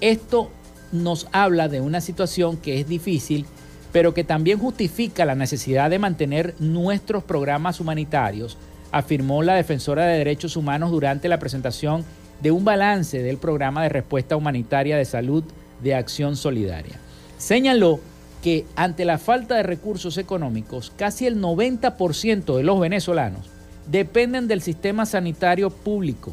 esto 0.00 0.50
nos 0.92 1.28
habla 1.32 1.68
de 1.68 1.80
una 1.80 2.00
situación 2.00 2.56
que 2.56 2.80
es 2.80 2.88
difícil 2.88 3.46
pero 3.92 4.14
que 4.14 4.24
también 4.24 4.58
justifica 4.58 5.24
la 5.24 5.34
necesidad 5.34 5.90
de 5.90 5.98
mantener 5.98 6.54
nuestros 6.58 7.24
programas 7.24 7.80
humanitarios, 7.80 8.58
afirmó 8.92 9.42
la 9.42 9.54
defensora 9.54 10.06
de 10.06 10.18
derechos 10.18 10.56
humanos 10.56 10.90
durante 10.90 11.28
la 11.28 11.38
presentación 11.38 12.04
de 12.42 12.50
un 12.50 12.64
balance 12.64 13.22
del 13.22 13.38
programa 13.38 13.82
de 13.82 13.88
respuesta 13.88 14.36
humanitaria 14.36 14.96
de 14.96 15.04
salud 15.04 15.44
de 15.82 15.94
acción 15.94 16.36
solidaria. 16.36 16.98
Señaló 17.38 18.00
que 18.42 18.66
ante 18.76 19.04
la 19.04 19.18
falta 19.18 19.56
de 19.56 19.62
recursos 19.62 20.18
económicos, 20.18 20.92
casi 20.96 21.26
el 21.26 21.40
90% 21.40 22.56
de 22.56 22.62
los 22.62 22.78
venezolanos 22.80 23.50
dependen 23.90 24.48
del 24.48 24.62
sistema 24.62 25.06
sanitario 25.06 25.70
público, 25.70 26.32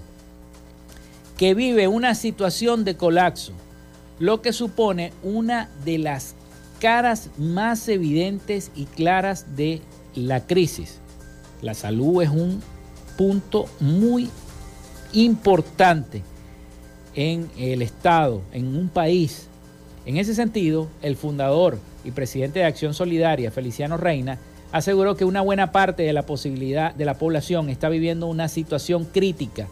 que 1.38 1.54
vive 1.54 1.88
una 1.88 2.16
situación 2.16 2.84
de 2.84 2.96
colapso, 2.96 3.54
lo 4.20 4.42
que 4.42 4.54
supone 4.54 5.12
una 5.24 5.70
de 5.84 5.98
las 5.98 6.36
caras 6.84 7.30
más 7.38 7.88
evidentes 7.88 8.70
y 8.76 8.84
claras 8.84 9.56
de 9.56 9.80
la 10.16 10.46
crisis. 10.46 11.00
La 11.62 11.76
salud 11.76 12.22
es 12.22 12.28
un 12.28 12.62
punto 13.18 13.68
muy 13.80 14.30
importante 15.14 16.24
en 17.16 17.50
el 17.58 17.82
Estado, 17.82 18.42
en 18.52 18.76
un 18.76 18.90
país. 18.90 19.48
En 20.06 20.18
ese 20.18 20.36
sentido, 20.36 20.90
el 21.02 21.16
fundador 21.16 21.80
y 22.04 22.12
presidente 22.12 22.60
de 22.60 22.66
Acción 22.66 22.94
Solidaria, 22.94 23.50
Feliciano 23.50 23.96
Reina, 23.96 24.38
aseguró 24.74 25.16
que 25.16 25.24
una 25.24 25.40
buena 25.40 25.72
parte 25.72 26.04
de 26.04 26.12
la 26.12 26.26
posibilidad 26.26 26.94
de 26.94 27.06
la 27.06 27.18
población 27.18 27.70
está 27.70 27.88
viviendo 27.88 28.28
una 28.28 28.50
situación 28.50 29.06
crítica 29.06 29.70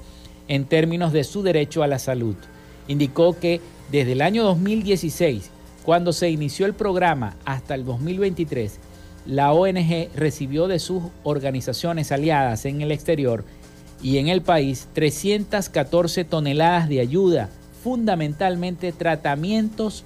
en 0.48 0.64
términos 0.64 1.12
de 1.12 1.26
su 1.26 1.44
derecho 1.44 1.84
a 1.84 1.88
la 1.88 2.00
salud. 2.00 2.38
Indicó 2.88 3.38
que 3.38 3.60
desde 3.92 4.14
el 4.14 4.22
año 4.22 4.46
2016, 4.46 5.52
cuando 5.84 6.14
se 6.14 6.30
inició 6.30 6.66
el 6.66 6.74
programa, 6.74 7.36
hasta 7.46 7.76
el 7.76 7.86
2023, 7.86 8.80
la 9.26 9.52
ONG 9.52 10.10
recibió 10.16 10.68
de 10.68 10.80
sus 10.80 11.04
organizaciones 11.24 12.12
aliadas 12.12 12.66
en 12.66 12.82
el 12.82 12.92
exterior 12.92 13.44
y 14.02 14.18
en 14.18 14.28
el 14.28 14.42
país 14.42 14.88
314 14.94 16.24
toneladas 16.26 16.90
de 16.90 17.00
ayuda, 17.00 17.50
fundamentalmente 17.84 18.92
tratamientos 18.92 20.04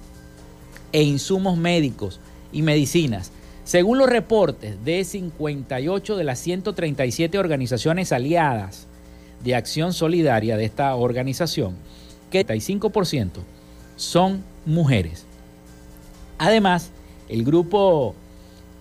e 0.92 1.02
insumos 1.02 1.56
médicos 1.56 2.20
y 2.52 2.62
medicinas. 2.62 3.32
Según 3.64 3.98
los 3.98 4.08
reportes 4.08 4.82
de 4.84 5.02
58 5.02 6.16
de 6.16 6.24
las 6.24 6.38
137 6.38 7.38
organizaciones 7.38 8.12
aliadas 8.12 8.86
de 9.42 9.54
acción 9.54 9.92
solidaria 9.92 10.56
de 10.56 10.64
esta 10.64 10.94
organización, 10.94 11.74
que 12.30 12.46
35% 12.46 13.30
son 13.96 14.44
mujeres. 14.64 15.26
Además, 16.38 16.90
el 17.28 17.44
grupo 17.44 18.14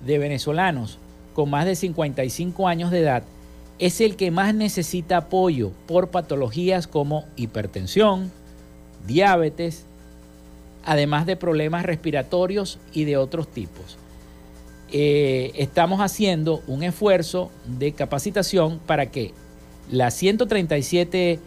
de 0.05 0.17
venezolanos 0.17 0.99
con 1.33 1.49
más 1.49 1.65
de 1.65 1.75
55 1.75 2.67
años 2.67 2.91
de 2.91 2.99
edad 2.99 3.23
es 3.79 3.99
el 4.01 4.15
que 4.15 4.31
más 4.31 4.53
necesita 4.55 5.17
apoyo 5.17 5.71
por 5.87 6.09
patologías 6.09 6.87
como 6.87 7.25
hipertensión, 7.35 8.31
diabetes, 9.05 9.85
además 10.85 11.25
de 11.25 11.35
problemas 11.35 11.85
respiratorios 11.85 12.79
y 12.93 13.03
de 13.03 13.17
otros 13.17 13.47
tipos. 13.47 13.97
Eh, 14.91 15.51
estamos 15.55 15.99
haciendo 15.99 16.61
un 16.67 16.83
esfuerzo 16.83 17.51
de 17.65 17.91
capacitación 17.91 18.79
para 18.85 19.07
que 19.07 19.33
las 19.91 20.13
137 20.13 21.39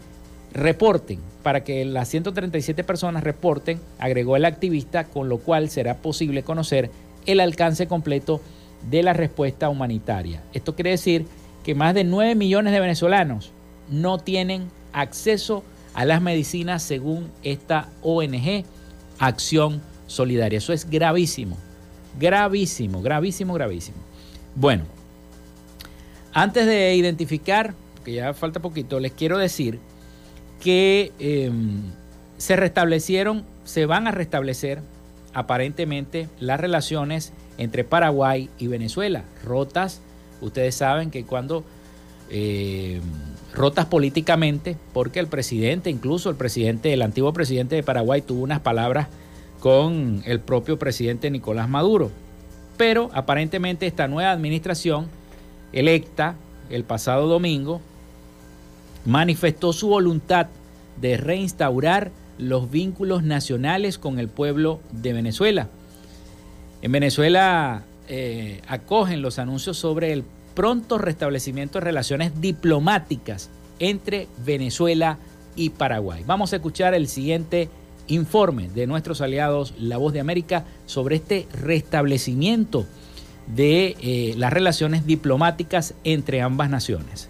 reporten, 0.53 1.19
para 1.43 1.63
que 1.63 1.85
las 1.85 2.09
137 2.09 2.83
personas 2.83 3.23
reporten, 3.23 3.79
agregó 3.97 4.35
el 4.35 4.45
activista, 4.45 5.05
con 5.05 5.29
lo 5.29 5.37
cual 5.37 5.69
será 5.69 5.97
posible 5.97 6.43
conocer 6.43 6.91
el 7.25 7.39
alcance 7.39 7.87
completo 7.87 8.41
de 8.89 9.03
la 9.03 9.13
respuesta 9.13 9.69
humanitaria. 9.69 10.43
Esto 10.53 10.75
quiere 10.75 10.91
decir 10.91 11.25
que 11.63 11.75
más 11.75 11.93
de 11.93 12.03
9 12.03 12.35
millones 12.35 12.73
de 12.73 12.79
venezolanos 12.79 13.51
no 13.89 14.17
tienen 14.17 14.69
acceso 14.93 15.63
a 15.93 16.05
las 16.05 16.21
medicinas 16.21 16.83
según 16.83 17.29
esta 17.43 17.89
ONG 18.01 18.63
Acción 19.17 19.81
Solidaria. 20.07 20.57
Eso 20.57 20.73
es 20.73 20.89
gravísimo, 20.89 21.57
gravísimo, 22.19 23.01
gravísimo, 23.01 23.53
gravísimo. 23.53 23.97
Bueno, 24.55 24.85
antes 26.33 26.65
de 26.65 26.95
identificar, 26.95 27.73
que 28.05 28.13
ya 28.13 28.33
falta 28.33 28.61
poquito, 28.61 28.99
les 28.99 29.11
quiero 29.11 29.37
decir 29.37 29.79
que 30.59 31.11
em, 31.19 31.81
se 32.37 32.55
restablecieron, 32.55 33.43
se 33.63 33.85
van 33.85 34.07
a 34.07 34.11
restablecer 34.11 34.81
aparentemente 35.33 36.27
las 36.39 36.59
relaciones 36.59 37.33
entre 37.57 37.83
Paraguay 37.83 38.49
y 38.57 38.67
Venezuela, 38.67 39.23
rotas, 39.43 40.01
ustedes 40.41 40.75
saben 40.75 41.11
que 41.11 41.25
cuando 41.25 41.63
eh, 42.29 43.01
rotas 43.53 43.85
políticamente, 43.85 44.77
porque 44.93 45.19
el 45.19 45.27
presidente, 45.27 45.89
incluso 45.89 46.29
el 46.29 46.35
presidente, 46.35 46.93
el 46.93 47.01
antiguo 47.01 47.33
presidente 47.33 47.75
de 47.75 47.83
Paraguay 47.83 48.21
tuvo 48.21 48.43
unas 48.43 48.59
palabras 48.59 49.07
con 49.59 50.21
el 50.25 50.39
propio 50.39 50.79
presidente 50.79 51.29
Nicolás 51.31 51.67
Maduro. 51.67 52.11
Pero 52.77 53.09
aparentemente 53.13 53.87
esta 53.87 54.07
nueva 54.07 54.31
administración 54.31 55.07
electa 55.73 56.35
el 56.69 56.83
pasado 56.83 57.27
domingo 57.27 57.81
manifestó 59.05 59.73
su 59.73 59.87
voluntad 59.87 60.47
de 60.99 61.17
reinstaurar 61.17 62.11
los 62.37 62.71
vínculos 62.71 63.23
nacionales 63.23 63.97
con 63.97 64.19
el 64.19 64.29
pueblo 64.29 64.79
de 64.91 65.13
Venezuela. 65.13 65.67
En 66.81 66.91
Venezuela 66.91 67.83
eh, 68.07 68.61
acogen 68.67 69.21
los 69.21 69.39
anuncios 69.39 69.77
sobre 69.77 70.13
el 70.13 70.23
pronto 70.55 70.97
restablecimiento 70.97 71.79
de 71.79 71.85
relaciones 71.85 72.41
diplomáticas 72.41 73.49
entre 73.79 74.27
Venezuela 74.45 75.17
y 75.55 75.71
Paraguay. 75.71 76.23
Vamos 76.25 76.53
a 76.53 76.57
escuchar 76.57 76.93
el 76.93 77.07
siguiente 77.07 77.69
informe 78.07 78.69
de 78.69 78.87
nuestros 78.87 79.21
aliados 79.21 79.73
La 79.79 79.97
Voz 79.97 80.13
de 80.13 80.19
América 80.19 80.65
sobre 80.85 81.17
este 81.17 81.47
restablecimiento 81.61 82.85
de 83.47 83.95
eh, 84.01 84.33
las 84.37 84.53
relaciones 84.53 85.05
diplomáticas 85.05 85.93
entre 86.03 86.41
ambas 86.41 86.69
naciones. 86.69 87.29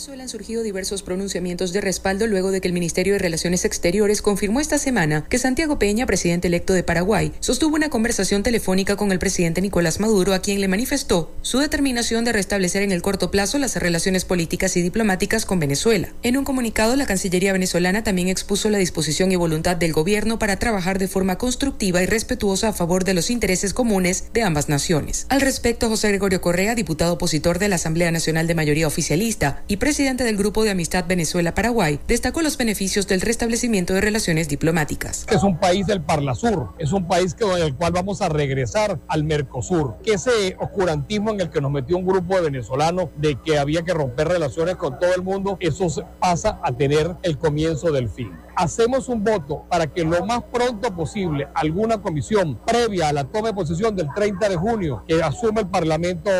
Venezuela 0.00 0.22
han 0.22 0.30
surgido 0.30 0.62
diversos 0.62 1.02
pronunciamientos 1.02 1.74
de 1.74 1.82
respaldo 1.82 2.26
luego 2.26 2.50
de 2.50 2.62
que 2.62 2.68
el 2.68 2.72
Ministerio 2.72 3.12
de 3.12 3.18
Relaciones 3.18 3.66
Exteriores 3.66 4.22
confirmó 4.22 4.58
esta 4.58 4.78
semana 4.78 5.26
que 5.28 5.38
Santiago 5.38 5.78
Peña, 5.78 6.06
presidente 6.06 6.48
electo 6.48 6.72
de 6.72 6.82
Paraguay, 6.82 7.32
sostuvo 7.40 7.76
una 7.76 7.90
conversación 7.90 8.42
telefónica 8.42 8.96
con 8.96 9.12
el 9.12 9.18
presidente 9.18 9.60
Nicolás 9.60 10.00
Maduro, 10.00 10.32
a 10.32 10.38
quien 10.38 10.62
le 10.62 10.68
manifestó 10.68 11.34
su 11.42 11.58
determinación 11.58 12.24
de 12.24 12.32
restablecer 12.32 12.82
en 12.82 12.92
el 12.92 13.02
corto 13.02 13.30
plazo 13.30 13.58
las 13.58 13.76
relaciones 13.76 14.24
políticas 14.24 14.74
y 14.78 14.80
diplomáticas 14.80 15.44
con 15.44 15.60
Venezuela. 15.60 16.14
En 16.22 16.38
un 16.38 16.44
comunicado, 16.44 16.96
la 16.96 17.04
Cancillería 17.04 17.52
venezolana 17.52 18.02
también 18.02 18.28
expuso 18.28 18.70
la 18.70 18.78
disposición 18.78 19.32
y 19.32 19.36
voluntad 19.36 19.76
del 19.76 19.92
gobierno 19.92 20.38
para 20.38 20.56
trabajar 20.56 20.98
de 20.98 21.08
forma 21.08 21.36
constructiva 21.36 22.02
y 22.02 22.06
respetuosa 22.06 22.68
a 22.68 22.72
favor 22.72 23.04
de 23.04 23.12
los 23.12 23.28
intereses 23.28 23.74
comunes 23.74 24.32
de 24.32 24.44
ambas 24.44 24.70
naciones. 24.70 25.26
Al 25.28 25.42
respecto, 25.42 25.90
José 25.90 26.08
Gregorio 26.08 26.40
Correa, 26.40 26.74
diputado 26.74 27.12
opositor 27.12 27.58
de 27.58 27.68
la 27.68 27.74
Asamblea 27.74 28.10
Nacional 28.10 28.46
de 28.46 28.54
Mayoría 28.54 28.86
Oficialista 28.86 29.62
y 29.68 29.76
presidente 29.76 29.89
del 29.90 30.36
Grupo 30.36 30.62
de 30.62 30.70
Amistad 30.70 31.04
Venezuela-Paraguay, 31.08 31.98
destacó 32.06 32.42
los 32.42 32.56
beneficios 32.56 33.08
del 33.08 33.20
restablecimiento 33.20 33.92
de 33.92 34.00
relaciones 34.00 34.48
diplomáticas. 34.48 35.26
Es 35.28 35.42
un 35.42 35.58
país 35.58 35.84
del 35.84 36.00
Parlasur, 36.00 36.68
es 36.78 36.92
un 36.92 37.08
país 37.08 37.34
que, 37.34 37.44
en 37.44 37.60
el 37.60 37.74
cual 37.74 37.92
vamos 37.92 38.22
a 38.22 38.28
regresar 38.28 39.00
al 39.08 39.24
Mercosur, 39.24 39.96
que 40.04 40.12
ese 40.12 40.56
oscurantismo 40.60 41.32
en 41.32 41.40
el 41.40 41.50
que 41.50 41.60
nos 41.60 41.72
metió 41.72 41.96
un 41.96 42.06
grupo 42.06 42.36
de 42.36 42.42
venezolanos 42.42 43.08
de 43.16 43.36
que 43.44 43.58
había 43.58 43.82
que 43.82 43.92
romper 43.92 44.28
relaciones 44.28 44.76
con 44.76 44.96
todo 45.00 45.12
el 45.12 45.22
mundo, 45.22 45.56
eso 45.58 45.88
pasa 46.20 46.60
a 46.62 46.70
tener 46.70 47.16
el 47.24 47.36
comienzo 47.36 47.90
del 47.90 48.08
fin 48.08 48.30
hacemos 48.60 49.08
un 49.08 49.24
voto 49.24 49.64
para 49.70 49.86
que 49.86 50.04
lo 50.04 50.24
más 50.26 50.42
pronto 50.52 50.94
posible 50.94 51.48
alguna 51.54 52.02
comisión 52.02 52.58
previa 52.66 53.08
a 53.08 53.12
la 53.12 53.24
toma 53.24 53.48
de 53.48 53.54
posesión 53.54 53.96
del 53.96 54.08
30 54.14 54.50
de 54.50 54.56
junio 54.56 55.02
que 55.08 55.22
asume 55.22 55.62
el 55.62 55.68
Parlamento 55.68 56.30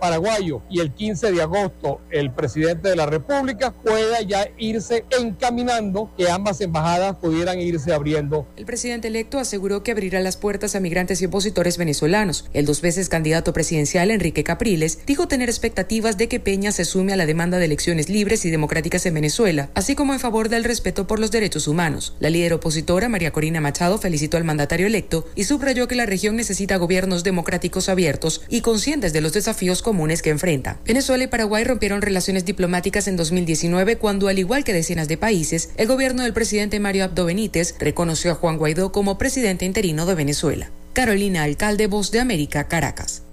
paraguayo 0.00 0.62
y 0.70 0.78
el 0.78 0.92
15 0.94 1.32
de 1.32 1.42
agosto 1.42 2.00
el 2.10 2.32
presidente 2.32 2.90
de 2.90 2.96
la 2.96 3.06
República 3.06 3.72
pueda 3.72 4.20
ya 4.22 4.46
irse 4.56 5.04
encaminando 5.20 6.12
que 6.16 6.30
ambas 6.30 6.60
embajadas 6.60 7.16
pudieran 7.16 7.58
irse 7.60 7.92
abriendo. 7.92 8.46
El 8.56 8.66
presidente 8.66 9.08
electo 9.08 9.40
aseguró 9.40 9.82
que 9.82 9.90
abrirá 9.90 10.20
las 10.20 10.36
puertas 10.36 10.76
a 10.76 10.80
migrantes 10.80 11.20
y 11.22 11.26
opositores 11.26 11.76
venezolanos. 11.76 12.48
El 12.52 12.66
dos 12.66 12.82
veces 12.82 13.08
candidato 13.08 13.52
presidencial 13.52 14.12
Enrique 14.12 14.44
Capriles 14.44 15.00
dijo 15.06 15.26
tener 15.26 15.48
expectativas 15.48 16.18
de 16.18 16.28
que 16.28 16.38
Peña 16.38 16.70
se 16.70 16.84
sume 16.84 17.14
a 17.14 17.16
la 17.16 17.26
demanda 17.26 17.58
de 17.58 17.64
elecciones 17.64 18.08
libres 18.08 18.44
y 18.44 18.50
democráticas 18.50 19.06
en 19.06 19.14
Venezuela, 19.14 19.70
así 19.74 19.96
como 19.96 20.12
en 20.12 20.20
favor 20.20 20.48
del 20.48 20.62
respeto 20.62 21.08
por 21.08 21.18
los 21.18 21.32
derechos 21.32 21.63
Humanos. 21.68 22.14
La 22.20 22.30
líder 22.30 22.54
opositora, 22.54 23.08
María 23.08 23.32
Corina 23.32 23.60
Machado, 23.60 23.98
felicitó 23.98 24.36
al 24.36 24.44
mandatario 24.44 24.86
electo 24.86 25.26
y 25.34 25.44
subrayó 25.44 25.88
que 25.88 25.94
la 25.94 26.06
región 26.06 26.36
necesita 26.36 26.76
gobiernos 26.76 27.24
democráticos 27.24 27.88
abiertos 27.88 28.42
y 28.48 28.60
conscientes 28.60 29.12
de 29.12 29.20
los 29.20 29.32
desafíos 29.32 29.82
comunes 29.82 30.22
que 30.22 30.30
enfrenta. 30.30 30.78
Venezuela 30.84 31.24
y 31.24 31.28
Paraguay 31.28 31.64
rompieron 31.64 32.02
relaciones 32.02 32.44
diplomáticas 32.44 33.08
en 33.08 33.16
2019 33.16 33.96
cuando, 33.96 34.28
al 34.28 34.38
igual 34.38 34.64
que 34.64 34.72
decenas 34.72 35.08
de 35.08 35.16
países, 35.16 35.70
el 35.76 35.88
gobierno 35.88 36.22
del 36.22 36.32
presidente 36.32 36.80
Mario 36.80 37.04
Abdo 37.04 37.26
Benítez 37.26 37.74
reconoció 37.78 38.30
a 38.30 38.34
Juan 38.34 38.58
Guaidó 38.58 38.92
como 38.92 39.18
presidente 39.18 39.64
interino 39.64 40.06
de 40.06 40.14
Venezuela. 40.14 40.70
Carolina 40.92 41.42
Alcalde, 41.42 41.88
Voz 41.88 42.12
de 42.12 42.20
América, 42.20 42.68
Caracas. 42.68 43.23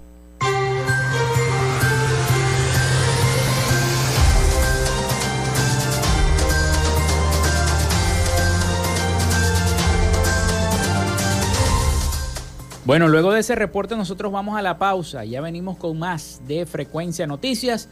Bueno, 12.84 13.06
luego 13.06 13.32
de 13.32 13.40
ese 13.40 13.54
reporte 13.54 13.94
nosotros 13.94 14.32
vamos 14.32 14.58
a 14.58 14.62
la 14.62 14.76
pausa. 14.78 15.24
Ya 15.24 15.40
venimos 15.40 15.76
con 15.76 15.98
más 15.98 16.40
de 16.48 16.66
Frecuencia 16.66 17.28
Noticias. 17.28 17.88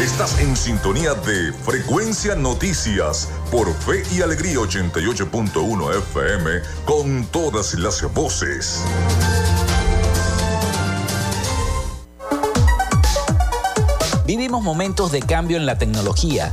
Estás 0.00 0.40
en 0.40 0.56
sintonía 0.56 1.14
de 1.14 1.52
Frecuencia 1.52 2.34
Noticias 2.34 3.30
por 3.52 3.72
Fe 3.72 4.02
y 4.16 4.22
Alegría 4.22 4.56
88.1 4.56 5.96
FM 5.96 6.50
con 6.84 7.24
todas 7.26 7.74
las 7.74 8.02
voces. 8.12 8.82
Vivimos 14.26 14.60
momentos 14.64 15.12
de 15.12 15.20
cambio 15.20 15.56
en 15.56 15.66
la 15.66 15.78
tecnología 15.78 16.52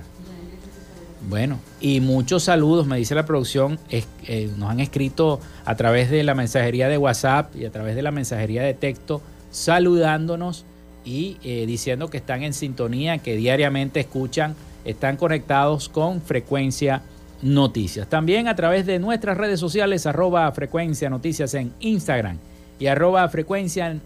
Bueno, 1.28 1.58
y 1.80 2.02
muchos 2.02 2.44
saludos, 2.44 2.86
me 2.86 2.98
dice 2.98 3.16
la 3.16 3.26
producción, 3.26 3.80
eh, 3.90 4.06
nos 4.58 4.70
han 4.70 4.80
escrito 4.80 5.40
a 5.66 5.74
través 5.74 6.12
de 6.12 6.24
la 6.24 6.36
mensajería 6.36 6.88
de 6.88 7.00
WhatsApp 7.00 7.56
y 7.56 7.66
a 7.66 7.72
través 7.72 7.96
de 7.96 8.04
la 8.04 8.12
mensajería 8.12 8.62
de 8.62 8.76
texto, 8.76 9.24
saludándonos 9.50 10.68
y 11.06 11.38
eh, 11.44 11.66
diciendo 11.66 12.10
que 12.10 12.18
están 12.18 12.44
en 12.44 12.54
sintonía, 12.54 13.18
que 13.18 13.36
diariamente 13.36 14.00
escuchan, 14.00 14.56
están 14.86 15.18
conectados 15.18 15.90
con 15.90 16.22
frecuencia 16.22 17.02
noticias. 17.42 18.08
También 18.08 18.48
a 18.48 18.56
través 18.56 18.86
de 18.86 19.00
nuestras 19.00 19.38
redes 19.38 19.60
sociales, 19.60 20.06
arroba 20.06 20.52
frecuencia 20.52 21.10
noticias 21.10 21.54
en 21.54 21.74
Instagram 21.80 22.38
y 22.80 22.88
arroba 22.88 23.28
frecuencia 23.30 23.98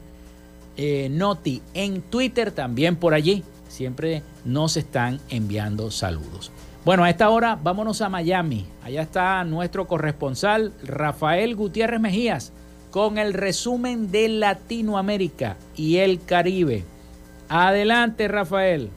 eh, 0.75 1.07
noti 1.11 1.61
en 1.73 2.01
Twitter, 2.01 2.51
también 2.51 2.95
por 2.95 3.13
allí. 3.13 3.43
Siempre 3.67 4.23
nos 4.45 4.77
están 4.77 5.19
enviando 5.29 5.91
saludos. 5.91 6.51
Bueno, 6.83 7.03
a 7.03 7.09
esta 7.09 7.29
hora 7.29 7.59
vámonos 7.61 8.01
a 8.01 8.09
Miami. 8.09 8.65
Allá 8.83 9.01
está 9.01 9.43
nuestro 9.43 9.87
corresponsal 9.87 10.73
Rafael 10.83 11.55
Gutiérrez 11.55 11.99
Mejías 11.99 12.53
con 12.97 13.19
el 13.19 13.35
resumen 13.35 14.09
de 14.09 14.27
Latinoamérica 14.27 15.55
y 15.75 15.97
el 15.97 16.19
Caribe. 16.25 16.83
Adelante, 17.47 18.27
Rafael. 18.27 18.89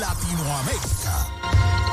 Latinoamérica. 0.00 1.91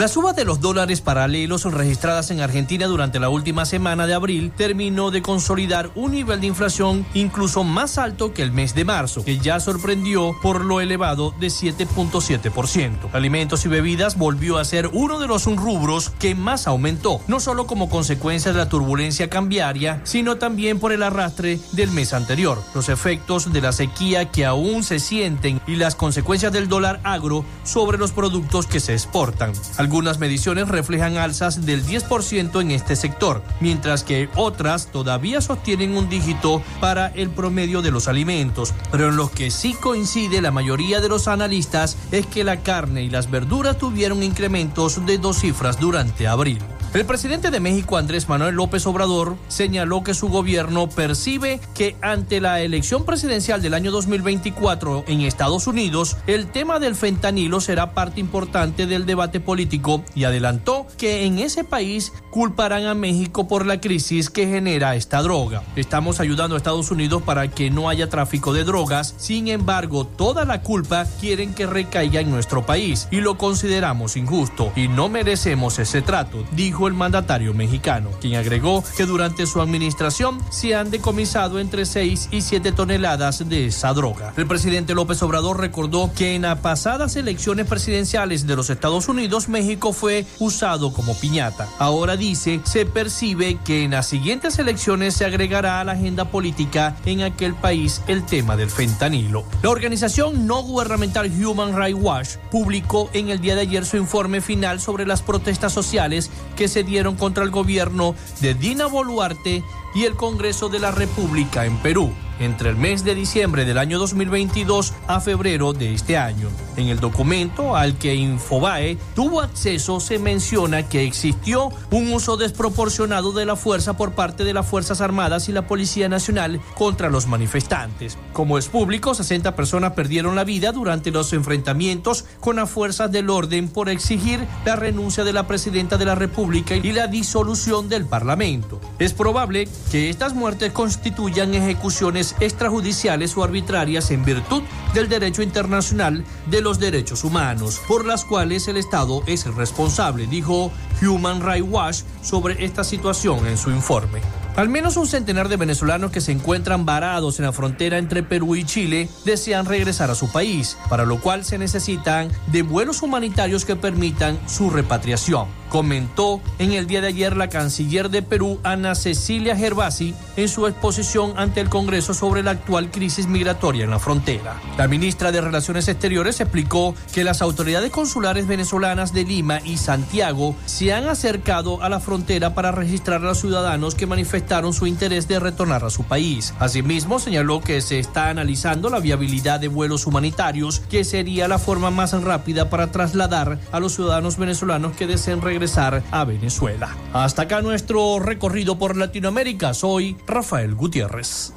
La 0.00 0.08
suba 0.08 0.32
de 0.32 0.46
los 0.46 0.62
dólares 0.62 1.02
paralelos 1.02 1.64
registradas 1.64 2.30
en 2.30 2.40
Argentina 2.40 2.86
durante 2.86 3.20
la 3.20 3.28
última 3.28 3.66
semana 3.66 4.06
de 4.06 4.14
abril 4.14 4.50
terminó 4.50 5.10
de 5.10 5.20
consolidar 5.20 5.90
un 5.94 6.12
nivel 6.12 6.40
de 6.40 6.46
inflación 6.46 7.04
incluso 7.12 7.64
más 7.64 7.98
alto 7.98 8.32
que 8.32 8.40
el 8.40 8.50
mes 8.50 8.74
de 8.74 8.86
marzo, 8.86 9.22
que 9.22 9.36
ya 9.36 9.60
sorprendió 9.60 10.34
por 10.40 10.64
lo 10.64 10.80
elevado 10.80 11.34
de 11.38 11.48
7.7%. 11.48 13.12
Alimentos 13.12 13.66
y 13.66 13.68
bebidas 13.68 14.16
volvió 14.16 14.56
a 14.56 14.64
ser 14.64 14.88
uno 14.90 15.18
de 15.18 15.26
los 15.26 15.44
rubros 15.44 16.08
que 16.18 16.34
más 16.34 16.66
aumentó, 16.66 17.20
no 17.28 17.38
solo 17.38 17.66
como 17.66 17.90
consecuencia 17.90 18.52
de 18.52 18.58
la 18.58 18.70
turbulencia 18.70 19.28
cambiaria, 19.28 20.00
sino 20.04 20.38
también 20.38 20.80
por 20.80 20.92
el 20.92 21.02
arrastre 21.02 21.60
del 21.72 21.90
mes 21.90 22.14
anterior. 22.14 22.62
Los 22.74 22.88
efectos 22.88 23.52
de 23.52 23.60
la 23.60 23.72
sequía 23.72 24.30
que 24.30 24.46
aún 24.46 24.82
se 24.82 24.98
sienten 24.98 25.60
y 25.66 25.76
las 25.76 25.94
consecuencias 25.94 26.54
del 26.54 26.68
dólar 26.68 27.00
agro 27.04 27.44
sobre 27.64 27.98
los 27.98 28.12
productos 28.12 28.66
que 28.66 28.80
se 28.80 28.94
exportan. 28.94 29.52
Algunas 29.90 30.20
mediciones 30.20 30.68
reflejan 30.68 31.16
alzas 31.16 31.66
del 31.66 31.84
10% 31.84 32.60
en 32.60 32.70
este 32.70 32.94
sector, 32.94 33.42
mientras 33.58 34.04
que 34.04 34.28
otras 34.36 34.86
todavía 34.86 35.40
sostienen 35.40 35.96
un 35.96 36.08
dígito 36.08 36.62
para 36.80 37.08
el 37.08 37.28
promedio 37.28 37.82
de 37.82 37.90
los 37.90 38.06
alimentos. 38.06 38.72
Pero 38.92 39.08
en 39.08 39.16
lo 39.16 39.32
que 39.32 39.50
sí 39.50 39.74
coincide 39.74 40.42
la 40.42 40.52
mayoría 40.52 41.00
de 41.00 41.08
los 41.08 41.26
analistas 41.26 41.96
es 42.12 42.24
que 42.24 42.44
la 42.44 42.58
carne 42.58 43.02
y 43.02 43.10
las 43.10 43.32
verduras 43.32 43.78
tuvieron 43.78 44.22
incrementos 44.22 45.04
de 45.06 45.18
dos 45.18 45.40
cifras 45.40 45.80
durante 45.80 46.28
abril. 46.28 46.60
El 46.92 47.04
presidente 47.04 47.52
de 47.52 47.60
México, 47.60 47.98
Andrés 47.98 48.28
Manuel 48.28 48.56
López 48.56 48.84
Obrador, 48.84 49.36
señaló 49.46 50.02
que 50.02 50.12
su 50.12 50.28
gobierno 50.28 50.88
percibe 50.88 51.60
que 51.72 51.94
ante 52.02 52.40
la 52.40 52.62
elección 52.62 53.04
presidencial 53.04 53.62
del 53.62 53.74
año 53.74 53.92
2024 53.92 55.04
en 55.06 55.20
Estados 55.20 55.68
Unidos, 55.68 56.16
el 56.26 56.48
tema 56.48 56.80
del 56.80 56.96
fentanilo 56.96 57.60
será 57.60 57.94
parte 57.94 58.18
importante 58.18 58.88
del 58.88 59.06
debate 59.06 59.38
político 59.38 60.02
y 60.16 60.24
adelantó 60.24 60.88
que 60.98 61.26
en 61.26 61.38
ese 61.38 61.62
país 61.62 62.12
culparán 62.30 62.86
a 62.86 62.94
México 62.94 63.48
por 63.48 63.66
la 63.66 63.80
crisis 63.80 64.30
que 64.30 64.46
genera 64.46 64.94
esta 64.94 65.22
droga. 65.22 65.62
Estamos 65.76 66.20
ayudando 66.20 66.54
a 66.54 66.58
Estados 66.58 66.90
Unidos 66.90 67.22
para 67.22 67.48
que 67.48 67.70
no 67.70 67.88
haya 67.88 68.08
tráfico 68.08 68.52
de 68.52 68.64
drogas, 68.64 69.14
sin 69.18 69.48
embargo, 69.48 70.06
toda 70.06 70.44
la 70.44 70.62
culpa 70.62 71.06
quieren 71.20 71.54
que 71.54 71.66
recaiga 71.66 72.20
en 72.20 72.30
nuestro 72.30 72.64
país 72.64 73.08
y 73.10 73.20
lo 73.20 73.36
consideramos 73.36 74.16
injusto 74.16 74.72
y 74.76 74.88
no 74.88 75.08
merecemos 75.08 75.78
ese 75.78 76.02
trato, 76.02 76.44
dijo 76.52 76.86
el 76.86 76.94
mandatario 76.94 77.54
mexicano, 77.54 78.10
quien 78.20 78.36
agregó 78.36 78.84
que 78.96 79.06
durante 79.06 79.46
su 79.46 79.60
administración 79.60 80.38
se 80.50 80.74
han 80.74 80.90
decomisado 80.90 81.58
entre 81.58 81.84
6 81.84 82.28
y 82.30 82.42
7 82.42 82.72
toneladas 82.72 83.48
de 83.48 83.66
esa 83.66 83.92
droga. 83.92 84.32
El 84.36 84.46
presidente 84.46 84.94
López 84.94 85.22
Obrador 85.22 85.58
recordó 85.58 86.10
que 86.14 86.34
en 86.34 86.42
las 86.42 86.58
pasadas 86.60 87.16
elecciones 87.16 87.66
presidenciales 87.66 88.46
de 88.46 88.56
los 88.56 88.70
Estados 88.70 89.08
Unidos, 89.08 89.48
México 89.48 89.92
fue 89.92 90.26
usado 90.38 90.92
como 90.92 91.14
piñata. 91.14 91.68
Ahora 91.78 92.16
dice, 92.20 92.60
se 92.62 92.86
percibe 92.86 93.58
que 93.64 93.82
en 93.82 93.92
las 93.92 94.06
siguientes 94.06 94.58
elecciones 94.60 95.14
se 95.14 95.24
agregará 95.24 95.80
a 95.80 95.84
la 95.84 95.92
agenda 95.92 96.26
política 96.26 96.94
en 97.04 97.22
aquel 97.22 97.54
país 97.54 98.02
el 98.06 98.24
tema 98.24 98.56
del 98.56 98.70
fentanilo. 98.70 99.44
La 99.62 99.70
organización 99.70 100.46
no 100.46 100.62
gubernamental 100.62 101.32
Human 101.44 101.76
Rights 101.76 101.98
Watch 102.00 102.28
publicó 102.50 103.10
en 103.12 103.30
el 103.30 103.40
día 103.40 103.56
de 103.56 103.62
ayer 103.62 103.84
su 103.84 103.96
informe 103.96 104.40
final 104.40 104.80
sobre 104.80 105.06
las 105.06 105.22
protestas 105.22 105.72
sociales 105.72 106.30
que 106.54 106.68
se 106.68 106.84
dieron 106.84 107.16
contra 107.16 107.42
el 107.42 107.50
gobierno 107.50 108.14
de 108.40 108.54
Dina 108.54 108.86
Boluarte 108.86 109.64
y 109.94 110.04
el 110.04 110.14
Congreso 110.14 110.68
de 110.68 110.78
la 110.78 110.92
República 110.92 111.64
en 111.64 111.76
Perú 111.78 112.12
entre 112.40 112.70
el 112.70 112.76
mes 112.76 113.04
de 113.04 113.14
diciembre 113.14 113.64
del 113.64 113.78
año 113.78 113.98
2022 113.98 114.92
a 115.06 115.20
febrero 115.20 115.72
de 115.72 115.94
este 115.94 116.16
año. 116.16 116.48
En 116.76 116.88
el 116.88 116.98
documento 116.98 117.76
al 117.76 117.96
que 117.98 118.14
Infobae 118.14 118.96
tuvo 119.14 119.42
acceso 119.42 120.00
se 120.00 120.18
menciona 120.18 120.88
que 120.88 121.04
existió 121.04 121.70
un 121.90 122.12
uso 122.12 122.36
desproporcionado 122.36 123.32
de 123.32 123.44
la 123.46 123.56
fuerza 123.56 123.96
por 123.96 124.12
parte 124.12 124.44
de 124.44 124.54
las 124.54 124.66
Fuerzas 124.66 125.00
Armadas 125.00 125.48
y 125.48 125.52
la 125.52 125.66
Policía 125.66 126.08
Nacional 126.08 126.60
contra 126.74 127.10
los 127.10 127.26
manifestantes. 127.26 128.16
Como 128.32 128.58
es 128.58 128.68
público, 128.68 129.14
60 129.14 129.54
personas 129.54 129.92
perdieron 129.92 130.34
la 130.34 130.44
vida 130.44 130.72
durante 130.72 131.10
los 131.10 131.32
enfrentamientos 131.32 132.24
con 132.40 132.56
las 132.56 132.70
fuerzas 132.70 133.12
del 133.12 133.28
orden 133.28 133.68
por 133.68 133.88
exigir 133.88 134.46
la 134.64 134.76
renuncia 134.76 135.24
de 135.24 135.32
la 135.32 135.46
presidenta 135.46 135.98
de 135.98 136.06
la 136.06 136.14
República 136.14 136.76
y 136.76 136.92
la 136.92 137.06
disolución 137.06 137.88
del 137.88 138.06
Parlamento. 138.06 138.80
Es 138.98 139.12
probable 139.12 139.68
que 139.90 140.08
estas 140.08 140.34
muertes 140.34 140.72
constituyan 140.72 141.54
ejecuciones 141.54 142.29
extrajudiciales 142.40 143.36
o 143.36 143.44
arbitrarias 143.44 144.10
en 144.10 144.24
virtud 144.24 144.62
del 144.94 145.08
derecho 145.08 145.42
internacional 145.42 146.24
de 146.46 146.60
los 146.60 146.78
derechos 146.78 147.24
humanos, 147.24 147.80
por 147.88 148.04
las 148.04 148.24
cuales 148.24 148.68
el 148.68 148.76
Estado 148.76 149.22
es 149.26 149.46
responsable, 149.54 150.26
dijo 150.26 150.70
Human 151.02 151.40
Rights 151.40 151.68
Watch 151.68 151.96
sobre 152.22 152.64
esta 152.64 152.84
situación 152.84 153.46
en 153.46 153.56
su 153.56 153.70
informe. 153.70 154.20
Al 154.56 154.68
menos 154.68 154.96
un 154.96 155.06
centenar 155.06 155.48
de 155.48 155.56
venezolanos 155.56 156.10
que 156.10 156.20
se 156.20 156.32
encuentran 156.32 156.84
varados 156.84 157.38
en 157.38 157.46
la 157.46 157.52
frontera 157.52 157.98
entre 157.98 158.22
Perú 158.22 158.56
y 158.56 158.64
Chile 158.64 159.08
desean 159.24 159.66
regresar 159.66 160.10
a 160.10 160.14
su 160.14 160.30
país, 160.30 160.76
para 160.88 161.04
lo 161.04 161.20
cual 161.20 161.44
se 161.44 161.56
necesitan 161.56 162.30
de 162.48 162.62
vuelos 162.62 163.02
humanitarios 163.02 163.64
que 163.64 163.76
permitan 163.76 164.38
su 164.48 164.70
repatriación 164.70 165.59
comentó 165.70 166.42
en 166.58 166.72
el 166.72 166.86
día 166.86 167.00
de 167.00 167.06
ayer 167.06 167.34
la 167.36 167.48
canciller 167.48 168.10
de 168.10 168.20
Perú, 168.20 168.60
Ana 168.64 168.94
Cecilia 168.94 169.56
Gervasi, 169.56 170.14
en 170.36 170.48
su 170.48 170.66
exposición 170.66 171.32
ante 171.36 171.60
el 171.60 171.70
Congreso 171.70 172.12
sobre 172.12 172.42
la 172.42 172.50
actual 172.50 172.90
crisis 172.90 173.28
migratoria 173.28 173.84
en 173.84 173.90
la 173.90 173.98
frontera. 173.98 174.60
La 174.76 174.88
ministra 174.88 175.32
de 175.32 175.40
Relaciones 175.40 175.88
Exteriores 175.88 176.40
explicó 176.40 176.94
que 177.14 177.24
las 177.24 177.40
autoridades 177.40 177.90
consulares 177.90 178.46
venezolanas 178.46 179.14
de 179.14 179.24
Lima 179.24 179.60
y 179.64 179.78
Santiago 179.78 180.56
se 180.66 180.92
han 180.92 181.08
acercado 181.08 181.82
a 181.82 181.88
la 181.88 182.00
frontera 182.00 182.52
para 182.52 182.72
registrar 182.72 183.22
a 183.22 183.26
los 183.26 183.40
ciudadanos 183.40 183.94
que 183.94 184.06
manifestaron 184.06 184.74
su 184.74 184.86
interés 184.86 185.28
de 185.28 185.38
retornar 185.38 185.84
a 185.84 185.90
su 185.90 186.02
país. 186.02 186.52
Asimismo, 186.58 187.20
señaló 187.20 187.60
que 187.60 187.80
se 187.80 188.00
está 188.00 188.28
analizando 188.28 188.90
la 188.90 188.98
viabilidad 188.98 189.60
de 189.60 189.68
vuelos 189.68 190.06
humanitarios, 190.06 190.80
que 190.90 191.04
sería 191.04 191.46
la 191.46 191.58
forma 191.58 191.90
más 191.90 192.10
rápida 192.10 192.68
para 192.70 192.90
trasladar 192.90 193.60
a 193.70 193.78
los 193.78 193.94
ciudadanos 193.94 194.36
venezolanos 194.36 194.96
que 194.96 195.06
deseen 195.06 195.40
regresar 195.40 195.59
regresar 195.60 196.02
a 196.10 196.24
Venezuela. 196.24 196.88
Hasta 197.12 197.42
acá 197.42 197.60
nuestro 197.60 198.18
recorrido 198.18 198.78
por 198.78 198.96
Latinoamérica. 198.96 199.74
Soy 199.74 200.16
Rafael 200.26 200.74
Gutiérrez. 200.74 201.52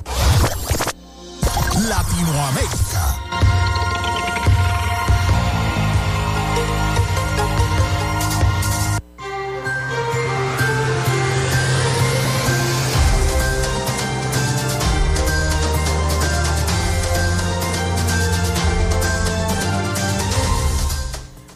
Latinoamérica. 1.87 3.32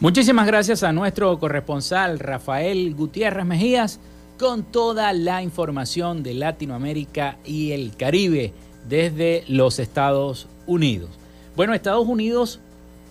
Muchísimas 0.00 0.46
gracias 0.46 0.84
a 0.84 0.92
nuestro 0.92 1.36
corresponsal 1.40 2.20
Rafael 2.20 2.94
Gutiérrez 2.94 3.44
Mejías 3.44 3.98
con 4.38 4.62
toda 4.62 5.12
la 5.12 5.42
información 5.42 6.22
de 6.22 6.34
Latinoamérica 6.34 7.38
y 7.44 7.72
el 7.72 7.96
Caribe 7.96 8.52
desde 8.88 9.42
los 9.48 9.80
Estados 9.80 10.46
Unidos. 10.68 11.10
Bueno, 11.56 11.74
Estados 11.74 12.06
Unidos, 12.06 12.60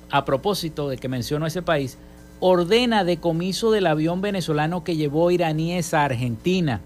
a 0.09 0.23
propósito 0.23 0.87
de 0.87 0.97
que 0.97 1.09
menciono 1.09 1.45
ese 1.45 1.61
país, 1.61 1.97
ordena 2.39 3.03
decomiso 3.03 3.69
del 3.69 3.85
avión 3.85 4.21
venezolano 4.21 4.85
que 4.85 4.95
llevó 4.95 5.29
iraníes 5.29 5.93
a 5.93 6.05
Argentina. 6.05 6.79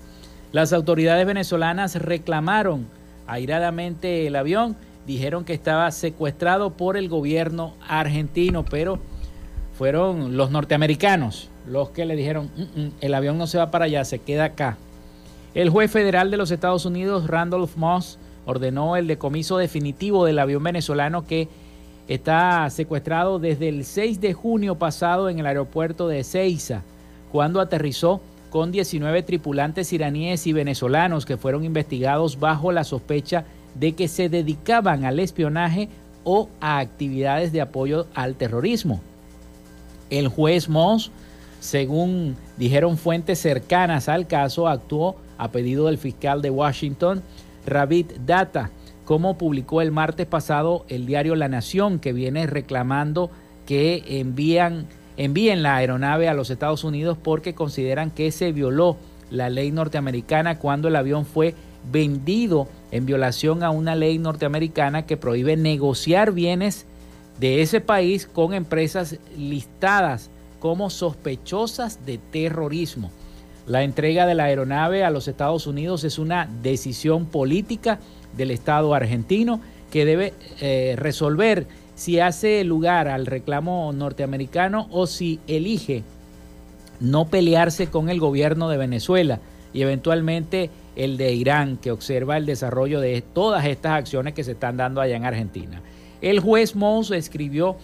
Las 0.52 0.74
autoridades 0.74 1.28
venezolanas 1.28 1.94
reclamaron 1.94 2.88
airadamente 3.28 4.26
el 4.26 4.36
avión, 4.36 4.76
dijeron 5.06 5.46
que 5.46 5.54
estaba 5.54 5.92
secuestrado 5.92 6.72
por 6.72 6.98
el 6.98 7.08
gobierno 7.08 7.76
argentino, 7.88 8.66
pero 8.66 9.00
fueron 9.82 10.38
los 10.38 10.52
norteamericanos 10.52 11.50
los 11.66 11.90
que 11.90 12.06
le 12.06 12.16
dijeron, 12.16 12.52
mm, 12.56 12.80
mm, 12.80 12.92
el 13.02 13.14
avión 13.16 13.40
no 13.40 13.48
se 13.48 13.58
va 13.58 13.72
para 13.72 13.86
allá, 13.86 14.06
se 14.06 14.20
queda 14.20 14.44
acá. 14.46 14.78
El 15.56 15.72
juez 15.72 15.90
federal 15.90 16.30
de 16.30 16.38
los 16.38 16.52
Estados 16.52 16.86
Unidos, 16.86 17.26
Randolph 17.26 17.76
Moss, 17.78 18.20
ordenó 18.46 18.96
el 18.96 19.08
decomiso 19.08 19.58
definitivo 19.58 20.24
del 20.24 20.38
avión 20.38 20.62
venezolano 20.62 21.26
que 21.26 21.48
está 22.08 22.70
secuestrado 22.70 23.40
desde 23.40 23.70
el 23.70 23.84
6 23.84 24.22
de 24.22 24.34
junio 24.34 24.76
pasado 24.76 25.30
en 25.30 25.40
el 25.40 25.48
aeropuerto 25.48 26.08
de 26.08 26.20
Ezeiza, 26.20 26.84
cuando 27.32 27.60
aterrizó 27.60 28.22
con 28.52 28.72
19 28.72 29.24
tripulantes 29.24 29.92
iraníes 29.94 30.46
y 30.46 30.54
venezolanos 30.54 31.26
que 31.26 31.38
fueron 31.38 31.64
investigados 31.64 32.40
bajo 32.40 32.72
la 32.72 32.84
sospecha 32.84 33.46
de 33.74 33.94
que 33.94 34.08
se 34.08 34.30
dedicaban 34.30 35.06
al 35.06 35.20
espionaje 35.20 35.90
o 36.24 36.50
a 36.60 36.78
actividades 36.78 37.52
de 37.52 37.62
apoyo 37.62 38.06
al 38.14 38.36
terrorismo. 38.36 39.02
El 40.12 40.28
juez 40.28 40.70
Moss, 40.70 41.10
según 41.60 42.36
dijeron 42.58 42.98
fuentes 42.98 43.40
cercanas 43.40 44.10
al 44.10 44.28
caso, 44.28 44.68
actuó 44.68 45.16
a 45.38 45.52
pedido 45.52 45.88
del 45.88 45.98
fiscal 45.98 46.44
de 46.44 46.52
Washington, 46.52 47.24
Ravid 47.66 48.08
Data, 48.26 48.70
como 49.06 49.38
publicó 49.38 49.82
el 49.82 49.92
martes 49.92 50.28
pasado 50.28 50.86
el 50.90 51.06
diario 51.06 51.36
La 51.36 51.48
Nación, 51.48 51.98
que 51.98 52.14
viene 52.14 52.46
reclamando 52.46 53.32
que 53.66 54.04
envíen 55.18 55.64
la 55.64 55.76
aeronave 55.78 56.28
a 56.28 56.34
los 56.34 56.50
Estados 56.50 56.84
Unidos 56.84 57.18
porque 57.22 57.56
consideran 57.56 58.12
que 58.12 58.32
se 58.32 58.52
violó 58.52 58.98
la 59.30 59.50
ley 59.50 59.72
norteamericana 59.72 60.60
cuando 60.60 60.90
el 60.90 60.96
avión 60.98 61.26
fue 61.26 61.56
vendido 61.90 62.68
en 62.92 63.06
violación 63.06 63.64
a 63.64 63.70
una 63.70 63.96
ley 63.96 64.18
norteamericana 64.18 65.06
que 65.06 65.16
prohíbe 65.16 65.56
negociar 65.56 66.34
bienes 66.34 66.86
de 67.42 67.64
ese 67.64 67.82
país 67.82 68.28
con 68.28 68.54
empresas 68.54 69.18
listadas 69.36 70.30
como 70.60 70.92
sospechosas 70.92 72.06
de 72.06 72.20
terrorismo. 72.20 73.10
La 73.66 73.82
entrega 73.82 74.28
de 74.28 74.36
la 74.36 74.44
aeronave 74.44 75.04
a 75.04 75.10
los 75.10 75.28
Estados 75.28 75.66
Unidos 75.66 76.04
es 76.04 76.20
una 76.20 76.48
decisión 76.62 77.26
política 77.26 77.98
del 78.38 78.52
Estado 78.52 78.94
argentino 78.94 79.60
que 79.92 80.06
debe 80.06 80.34
eh, 80.62 80.94
resolver 80.98 81.66
si 81.96 82.20
hace 82.20 82.64
lugar 82.64 83.08
al 83.08 83.26
reclamo 83.26 83.92
norteamericano 83.92 84.88
o 84.92 85.08
si 85.08 85.40
elige 85.48 86.04
no 87.00 87.26
pelearse 87.26 87.88
con 87.88 88.10
el 88.10 88.20
gobierno 88.20 88.70
de 88.70 88.78
Venezuela 88.78 89.40
y 89.74 89.82
eventualmente 89.82 90.70
el 90.96 91.18
de 91.18 91.34
Irán, 91.34 91.78
que 91.78 91.90
observa 91.90 92.38
el 92.38 92.46
desarrollo 92.46 93.00
de 93.00 93.24
todas 93.24 93.66
estas 93.66 93.94
acciones 93.94 94.36
que 94.36 94.44
se 94.44 94.52
están 94.52 94.78
dando 94.78 95.02
allá 95.02 95.16
en 95.16 95.26
Argentina. 95.26 95.82
El 96.22 96.40
juez 96.40 96.76
Mons 96.76 97.12
escribió 97.12 97.76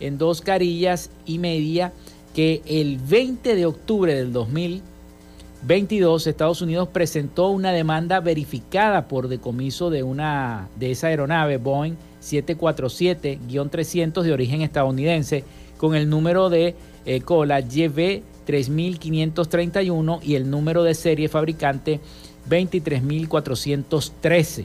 en 0.00 0.18
dos 0.18 0.40
carillas 0.40 1.10
y 1.24 1.38
media 1.38 1.92
que 2.34 2.62
el 2.66 2.98
20 2.98 3.54
de 3.54 3.64
octubre 3.64 4.14
del 4.14 4.32
2022 4.32 6.26
Estados 6.26 6.60
Unidos 6.60 6.88
presentó 6.88 7.48
una 7.48 7.72
demanda 7.72 8.20
verificada 8.20 9.08
por 9.08 9.28
decomiso 9.28 9.88
de 9.88 10.02
una 10.02 10.68
de 10.78 10.90
esa 10.90 11.06
aeronave 11.06 11.56
Boeing 11.56 11.94
747-300 12.22 14.22
de 14.22 14.32
origen 14.32 14.62
estadounidense 14.62 15.44
con 15.78 15.94
el 15.94 16.10
número 16.10 16.50
de 16.50 16.74
eh, 17.06 17.20
cola 17.20 17.60
YV 17.60 18.22
3531 18.44 20.20
y 20.22 20.34
el 20.34 20.50
número 20.50 20.82
de 20.82 20.94
serie 20.94 21.28
fabricante 21.28 22.00
23413. 22.48 24.64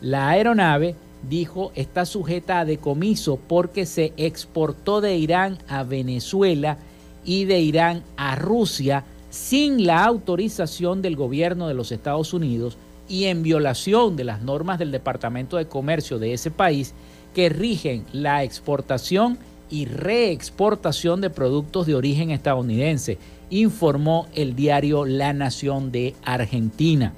La 0.00 0.28
aeronave 0.28 0.94
dijo 1.28 1.72
está 1.74 2.06
sujeta 2.06 2.60
a 2.60 2.64
decomiso 2.64 3.38
porque 3.48 3.86
se 3.86 4.12
exportó 4.16 5.00
de 5.00 5.16
Irán 5.16 5.58
a 5.68 5.82
Venezuela 5.82 6.78
y 7.24 7.44
de 7.44 7.60
Irán 7.60 8.04
a 8.16 8.36
Rusia 8.36 9.04
sin 9.30 9.86
la 9.86 10.04
autorización 10.04 11.02
del 11.02 11.16
gobierno 11.16 11.68
de 11.68 11.74
los 11.74 11.92
Estados 11.92 12.32
Unidos 12.32 12.78
y 13.08 13.24
en 13.24 13.42
violación 13.42 14.16
de 14.16 14.24
las 14.24 14.42
normas 14.42 14.78
del 14.78 14.92
Departamento 14.92 15.56
de 15.56 15.66
Comercio 15.66 16.18
de 16.18 16.34
ese 16.34 16.50
país 16.50 16.94
que 17.34 17.48
rigen 17.48 18.04
la 18.12 18.42
exportación 18.44 19.38
y 19.70 19.86
reexportación 19.86 21.20
de 21.20 21.30
productos 21.30 21.86
de 21.86 21.94
origen 21.94 22.30
estadounidense, 22.30 23.18
informó 23.50 24.26
el 24.34 24.54
diario 24.54 25.04
La 25.04 25.32
Nación 25.32 25.92
de 25.92 26.14
Argentina. 26.24 27.12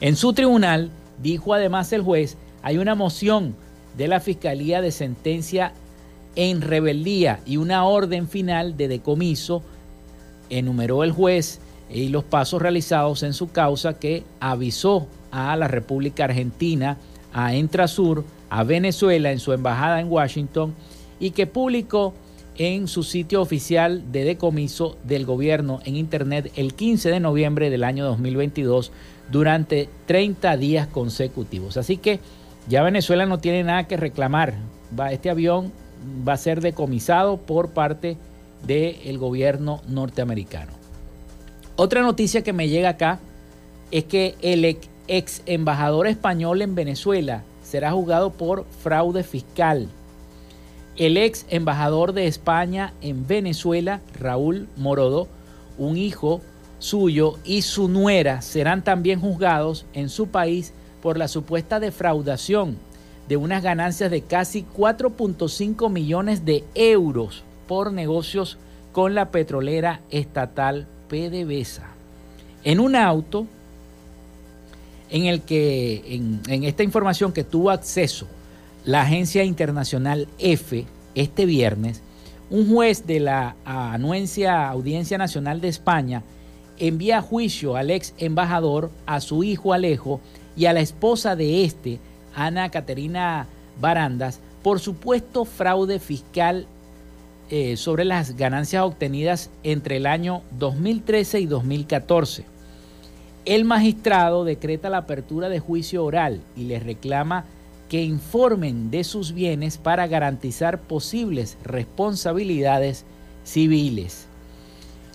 En 0.00 0.16
su 0.16 0.32
tribunal, 0.32 0.90
dijo 1.22 1.52
además 1.52 1.92
el 1.92 2.02
juez, 2.02 2.38
hay 2.62 2.78
una 2.78 2.94
moción 2.94 3.54
de 3.96 4.08
la 4.08 4.20
Fiscalía 4.20 4.80
de 4.80 4.92
sentencia 4.92 5.72
en 6.36 6.60
rebeldía 6.60 7.40
y 7.44 7.56
una 7.56 7.84
orden 7.84 8.28
final 8.28 8.76
de 8.76 8.88
decomiso, 8.88 9.62
enumeró 10.48 11.04
el 11.04 11.12
juez 11.12 11.60
y 11.92 12.08
los 12.08 12.24
pasos 12.24 12.62
realizados 12.62 13.22
en 13.22 13.32
su 13.32 13.50
causa 13.50 13.98
que 13.98 14.24
avisó 14.38 15.06
a 15.30 15.56
la 15.56 15.68
República 15.68 16.24
Argentina, 16.24 16.98
a 17.32 17.54
Entrasur, 17.54 18.24
a 18.48 18.64
Venezuela 18.64 19.32
en 19.32 19.38
su 19.38 19.52
embajada 19.52 20.00
en 20.00 20.10
Washington 20.10 20.74
y 21.18 21.30
que 21.30 21.46
publicó 21.46 22.14
en 22.58 22.88
su 22.88 23.02
sitio 23.02 23.40
oficial 23.40 24.12
de 24.12 24.24
decomiso 24.24 24.98
del 25.04 25.24
gobierno 25.24 25.80
en 25.84 25.96
Internet 25.96 26.52
el 26.56 26.74
15 26.74 27.10
de 27.10 27.20
noviembre 27.20 27.70
del 27.70 27.84
año 27.84 28.04
2022 28.04 28.92
durante 29.30 29.88
30 30.06 30.56
días 30.56 30.86
consecutivos. 30.88 31.76
Así 31.76 31.96
que 31.96 32.20
ya 32.68 32.82
Venezuela 32.82 33.26
no 33.26 33.38
tiene 33.38 33.64
nada 33.64 33.86
que 33.86 33.96
reclamar. 33.96 34.54
Este 35.10 35.30
avión 35.30 35.72
va 36.26 36.34
a 36.34 36.38
ser 36.38 36.60
decomisado 36.60 37.38
por 37.38 37.70
parte 37.70 38.16
del 38.66 39.18
gobierno 39.18 39.80
norteamericano. 39.88 40.72
Otra 41.76 42.02
noticia 42.02 42.42
que 42.42 42.52
me 42.52 42.68
llega 42.68 42.90
acá 42.90 43.20
es 43.90 44.04
que 44.04 44.34
el 44.42 44.64
ex 45.08 45.42
embajador 45.46 46.06
español 46.06 46.62
en 46.62 46.74
Venezuela 46.74 47.42
será 47.62 47.92
juzgado 47.92 48.32
por 48.32 48.66
fraude 48.82 49.22
fiscal. 49.22 49.88
El 50.96 51.16
ex 51.16 51.46
embajador 51.48 52.12
de 52.12 52.26
España 52.26 52.92
en 53.00 53.26
Venezuela, 53.26 54.00
Raúl 54.18 54.68
Morodo, 54.76 55.28
un 55.78 55.96
hijo 55.96 56.42
suyo 56.78 57.38
y 57.44 57.62
su 57.62 57.88
nuera 57.88 58.42
serán 58.42 58.82
también 58.82 59.20
juzgados 59.20 59.86
en 59.94 60.08
su 60.08 60.28
país 60.28 60.74
por 61.02 61.18
la 61.18 61.28
supuesta 61.28 61.80
defraudación 61.80 62.76
de 63.28 63.36
unas 63.36 63.62
ganancias 63.62 64.10
de 64.10 64.22
casi 64.22 64.64
4.5 64.76 65.90
millones 65.90 66.44
de 66.44 66.64
euros 66.74 67.44
por 67.68 67.92
negocios 67.92 68.58
con 68.92 69.14
la 69.14 69.30
petrolera 69.30 70.00
estatal 70.10 70.86
PDVSA. 71.08 71.88
En 72.64 72.80
un 72.80 72.96
auto 72.96 73.46
en 75.10 75.26
el 75.26 75.42
que, 75.42 76.02
en, 76.48 76.64
esta 76.64 76.82
información 76.82 77.32
que 77.32 77.44
tuvo 77.44 77.70
acceso 77.70 78.26
la 78.84 79.02
agencia 79.02 79.44
internacional 79.44 80.26
F 80.38 80.86
este 81.14 81.46
viernes, 81.46 82.02
un 82.50 82.68
juez 82.68 83.06
de 83.06 83.20
la 83.20 83.54
anuencia 83.64 84.68
Audiencia 84.68 85.18
Nacional 85.18 85.60
de 85.60 85.68
España 85.68 86.24
envía 86.78 87.18
a 87.18 87.22
juicio 87.22 87.76
al 87.76 87.90
ex 87.90 88.14
embajador, 88.18 88.90
a 89.06 89.20
su 89.20 89.44
hijo 89.44 89.72
Alejo 89.72 90.20
y 90.60 90.66
a 90.66 90.74
la 90.74 90.80
esposa 90.80 91.36
de 91.36 91.64
este, 91.64 91.98
Ana 92.34 92.68
Caterina 92.68 93.46
Barandas, 93.80 94.40
por 94.62 94.78
supuesto 94.78 95.46
fraude 95.46 95.98
fiscal 95.98 96.66
eh, 97.48 97.78
sobre 97.78 98.04
las 98.04 98.36
ganancias 98.36 98.82
obtenidas 98.82 99.48
entre 99.62 99.96
el 99.96 100.04
año 100.04 100.42
2013 100.58 101.40
y 101.40 101.46
2014. 101.46 102.44
El 103.46 103.64
magistrado 103.64 104.44
decreta 104.44 104.90
la 104.90 104.98
apertura 104.98 105.48
de 105.48 105.60
juicio 105.60 106.04
oral 106.04 106.42
y 106.54 106.64
les 106.64 106.82
reclama 106.82 107.46
que 107.88 108.02
informen 108.02 108.90
de 108.90 109.02
sus 109.04 109.32
bienes 109.32 109.78
para 109.78 110.08
garantizar 110.08 110.78
posibles 110.78 111.56
responsabilidades 111.64 113.06
civiles. 113.44 114.26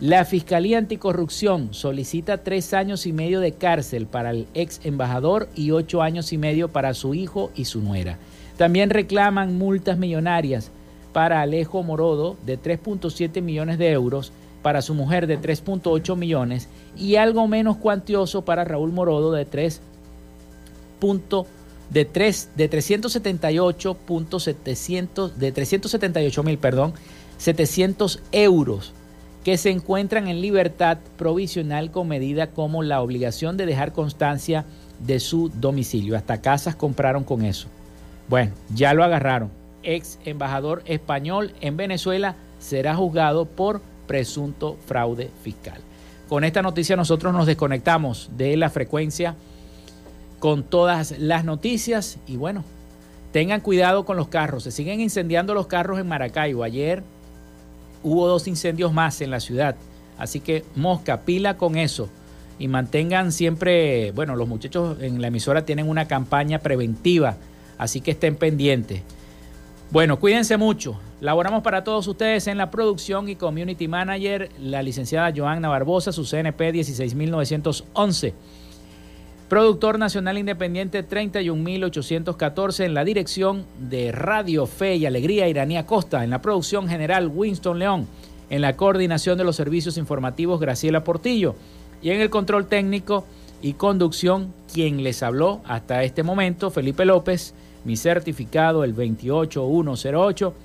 La 0.02 0.26
Fiscalía 0.26 0.78
Anticorrupción 0.78 1.74
solicita 1.74 2.43
tres 2.43 2.74
años 2.74 3.06
y 3.06 3.14
medio 3.14 3.39
de 3.39 3.54
cárcel 3.54 4.08
para 4.08 4.32
el 4.32 4.46
ex 4.54 4.82
embajador 4.84 5.48
y 5.56 5.72
ocho 5.72 6.02
años 6.02 6.34
y 6.34 6.38
medio 6.38 6.68
para 6.68 6.93
su 6.93 7.14
hijo 7.14 7.50
y 7.56 7.64
su 7.64 7.80
nuera. 7.80 8.18
También 8.58 8.89
reclaman 8.89 9.58
multas 9.58 9.98
millonarias 9.98 10.70
para 11.14 11.41
Alejo 11.41 11.82
Morodo 11.82 12.36
de 12.46 12.60
3.7 12.60 13.41
millones 13.41 13.78
de 13.78 13.91
euros, 13.91 14.34
para 14.62 14.82
su 14.82 14.96
mujer 14.96 15.28
de 15.28 15.39
3.8 15.39 16.18
millones 16.18 16.68
y 16.98 17.16
algo 17.16 17.48
menos 17.48 17.78
cuantioso 17.78 18.43
para 18.43 18.66
Raúl 18.66 18.91
Morodo 18.91 19.32
de 19.32 19.46
3. 19.46 19.80
de 21.89 22.04
3 22.04 22.50
de 22.58 22.70
378.700 22.70 25.34
de 25.36 25.54
378 25.54 26.43
mil, 26.43 26.58
perdón, 26.58 26.93
700 27.38 28.20
euros 28.34 28.93
que 29.46 29.58
se 29.58 29.70
encuentran 29.70 30.28
en 30.28 30.41
libertad 30.41 30.98
provisional 31.18 31.91
con 31.91 32.08
medida 32.08 32.48
como 32.48 32.82
la 32.82 33.00
obligación 33.00 33.58
de 33.58 33.68
dejar 33.68 33.93
constancia 33.93 34.66
de 34.98 35.20
su 35.20 35.50
domicilio. 35.50 36.18
Hasta 36.18 36.41
casas 36.41 36.76
compraron 36.76 37.24
con 37.24 37.46
eso. 37.46 37.68
Bueno, 38.28 38.54
ya 38.74 38.96
lo 38.96 39.04
agarraron. 39.04 39.52
Ex 39.84 40.18
embajador 40.26 40.82
español 40.88 41.54
en 41.62 41.78
Venezuela 41.78 42.36
será 42.58 42.96
juzgado 42.96 43.46
por 43.46 43.82
presunto 44.08 44.78
fraude 44.88 45.30
fiscal. 45.43 45.80
Con 46.28 46.43
esta 46.43 46.64
noticia 46.64 46.96
nosotros 46.96 47.32
nos 47.32 47.46
desconectamos 47.46 48.32
de 48.36 48.58
la 48.58 48.72
frecuencia 48.72 49.36
con 50.39 50.64
todas 50.64 51.20
las 51.20 51.46
noticias 51.46 52.18
y 52.26 52.38
bueno, 52.38 52.64
tengan 53.32 53.62
cuidado 53.62 54.06
con 54.06 54.18
los 54.18 54.28
carros. 54.28 54.64
Se 54.64 54.72
siguen 54.72 55.02
incendiando 55.02 55.54
los 55.54 55.68
carros 55.68 56.00
en 56.00 56.08
Maracaibo. 56.08 56.64
Ayer 56.64 57.04
hubo 58.06 58.28
dos 58.28 58.47
incendios 58.47 58.93
más 58.93 59.20
en 59.22 59.32
la 59.32 59.39
ciudad. 59.39 59.76
Así 60.18 60.39
que 60.39 60.64
mosca, 60.76 61.22
pila 61.22 61.58
con 61.58 61.76
eso. 61.76 62.08
Y 62.60 62.70
mantengan 62.70 63.32
siempre, 63.32 64.12
bueno, 64.12 64.36
los 64.36 64.47
muchachos 64.47 64.97
en 65.01 65.22
la 65.22 65.28
emisora 65.28 65.66
tienen 65.66 65.89
una 65.89 66.08
campaña 66.08 66.60
preventiva, 66.60 67.36
así 67.78 67.99
que 67.99 68.12
estén 68.12 68.36
pendientes. 68.38 69.01
Bueno, 69.91 70.20
cuídense 70.20 70.56
mucho. 70.56 70.99
Laboramos 71.20 71.64
para 71.64 71.84
todos 71.84 72.08
ustedes 72.08 72.47
en 72.47 72.58
la 72.58 72.70
producción 72.70 73.28
y 73.28 73.36
community 73.36 73.88
manager, 73.88 74.51
la 74.60 74.84
licenciada 74.84 75.34
Joanna 75.36 75.68
Barbosa, 75.68 76.12
su 76.12 76.24
CNP 76.24 76.72
16911. 76.72 78.34
Productor 79.50 80.00
Nacional 80.00 80.39
Independiente 80.39 81.04
31814 81.04 82.86
en 82.86 82.96
la 82.96 83.04
dirección 83.04 83.64
de 83.78 84.12
Radio 84.12 84.66
Fe 84.66 84.96
y 84.96 85.06
Alegría 85.06 85.48
Iranía 85.48 85.86
Costa, 85.86 86.24
en 86.24 86.32
la 86.32 86.41
producción 86.41 86.89
general 86.89 87.30
Winston 87.32 87.78
León, 87.78 88.08
en 88.50 88.62
la 88.62 88.76
coordinación 88.76 89.38
de 89.38 89.43
los 89.43 89.56
servicios 89.56 89.98
informativos 89.98 90.60
Graciela 90.60 91.04
Portillo. 91.04 91.56
Y 92.02 92.10
en 92.10 92.22
el 92.22 92.32
control 92.32 92.66
técnico 92.66 93.24
y 93.62 93.74
conducción 93.74 94.52
quien 94.74 95.04
les 95.04 95.22
habló 95.22 95.62
hasta 95.66 96.02
este 96.02 96.24
momento 96.24 96.72
Felipe 96.72 97.06
López, 97.06 97.54
mi 97.84 97.98
certificado 97.98 98.84
el 98.84 98.96
28108 98.96 100.56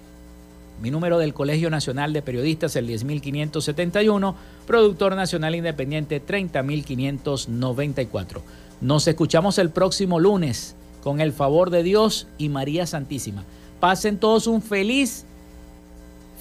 mi 0.81 0.91
número 0.91 1.18
del 1.18 1.35
Colegio 1.35 1.68
Nacional 1.68 2.14
de 2.14 2.22
Periodistas, 2.22 2.74
el 2.76 2.87
10571. 2.87 4.35
Productor 4.66 5.14
Nacional 5.14 5.55
Independiente, 5.55 6.20
30594. 6.20 8.43
Nos 8.81 9.07
escuchamos 9.07 9.59
el 9.59 9.70
próximo 9.70 10.18
lunes 10.18 10.74
con 11.03 11.20
el 11.20 11.33
favor 11.33 11.70
de 11.70 11.83
Dios 11.83 12.26
y 12.39 12.49
María 12.49 12.87
Santísima. 12.87 13.45
Pasen 13.78 14.18
todos 14.18 14.47
un 14.47 14.62
feliz 14.62 15.24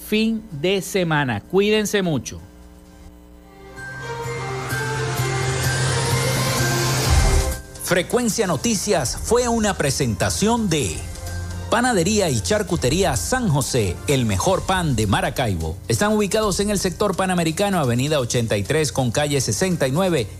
fin 0.08 0.42
de 0.60 0.80
semana. 0.80 1.40
Cuídense 1.40 2.02
mucho. 2.02 2.40
Frecuencia 7.84 8.46
Noticias 8.46 9.18
fue 9.22 9.48
una 9.48 9.74
presentación 9.74 10.70
de 10.70 10.96
Panadería 11.70 12.30
y 12.30 12.40
Charcutería 12.40 13.16
San 13.16 13.48
José, 13.48 13.96
el 14.06 14.26
mejor 14.26 14.62
pan 14.62 14.96
de 14.96 15.06
Maracaibo. 15.06 15.76
Están 15.88 16.12
ubicados 16.12 16.60
en 16.60 16.70
el 16.70 16.78
sector 16.78 17.16
panamericano, 17.16 17.78
Avenida 17.78 18.20
83 18.20 18.92
con 18.92 19.10
calle 19.10 19.40
69 19.40 20.39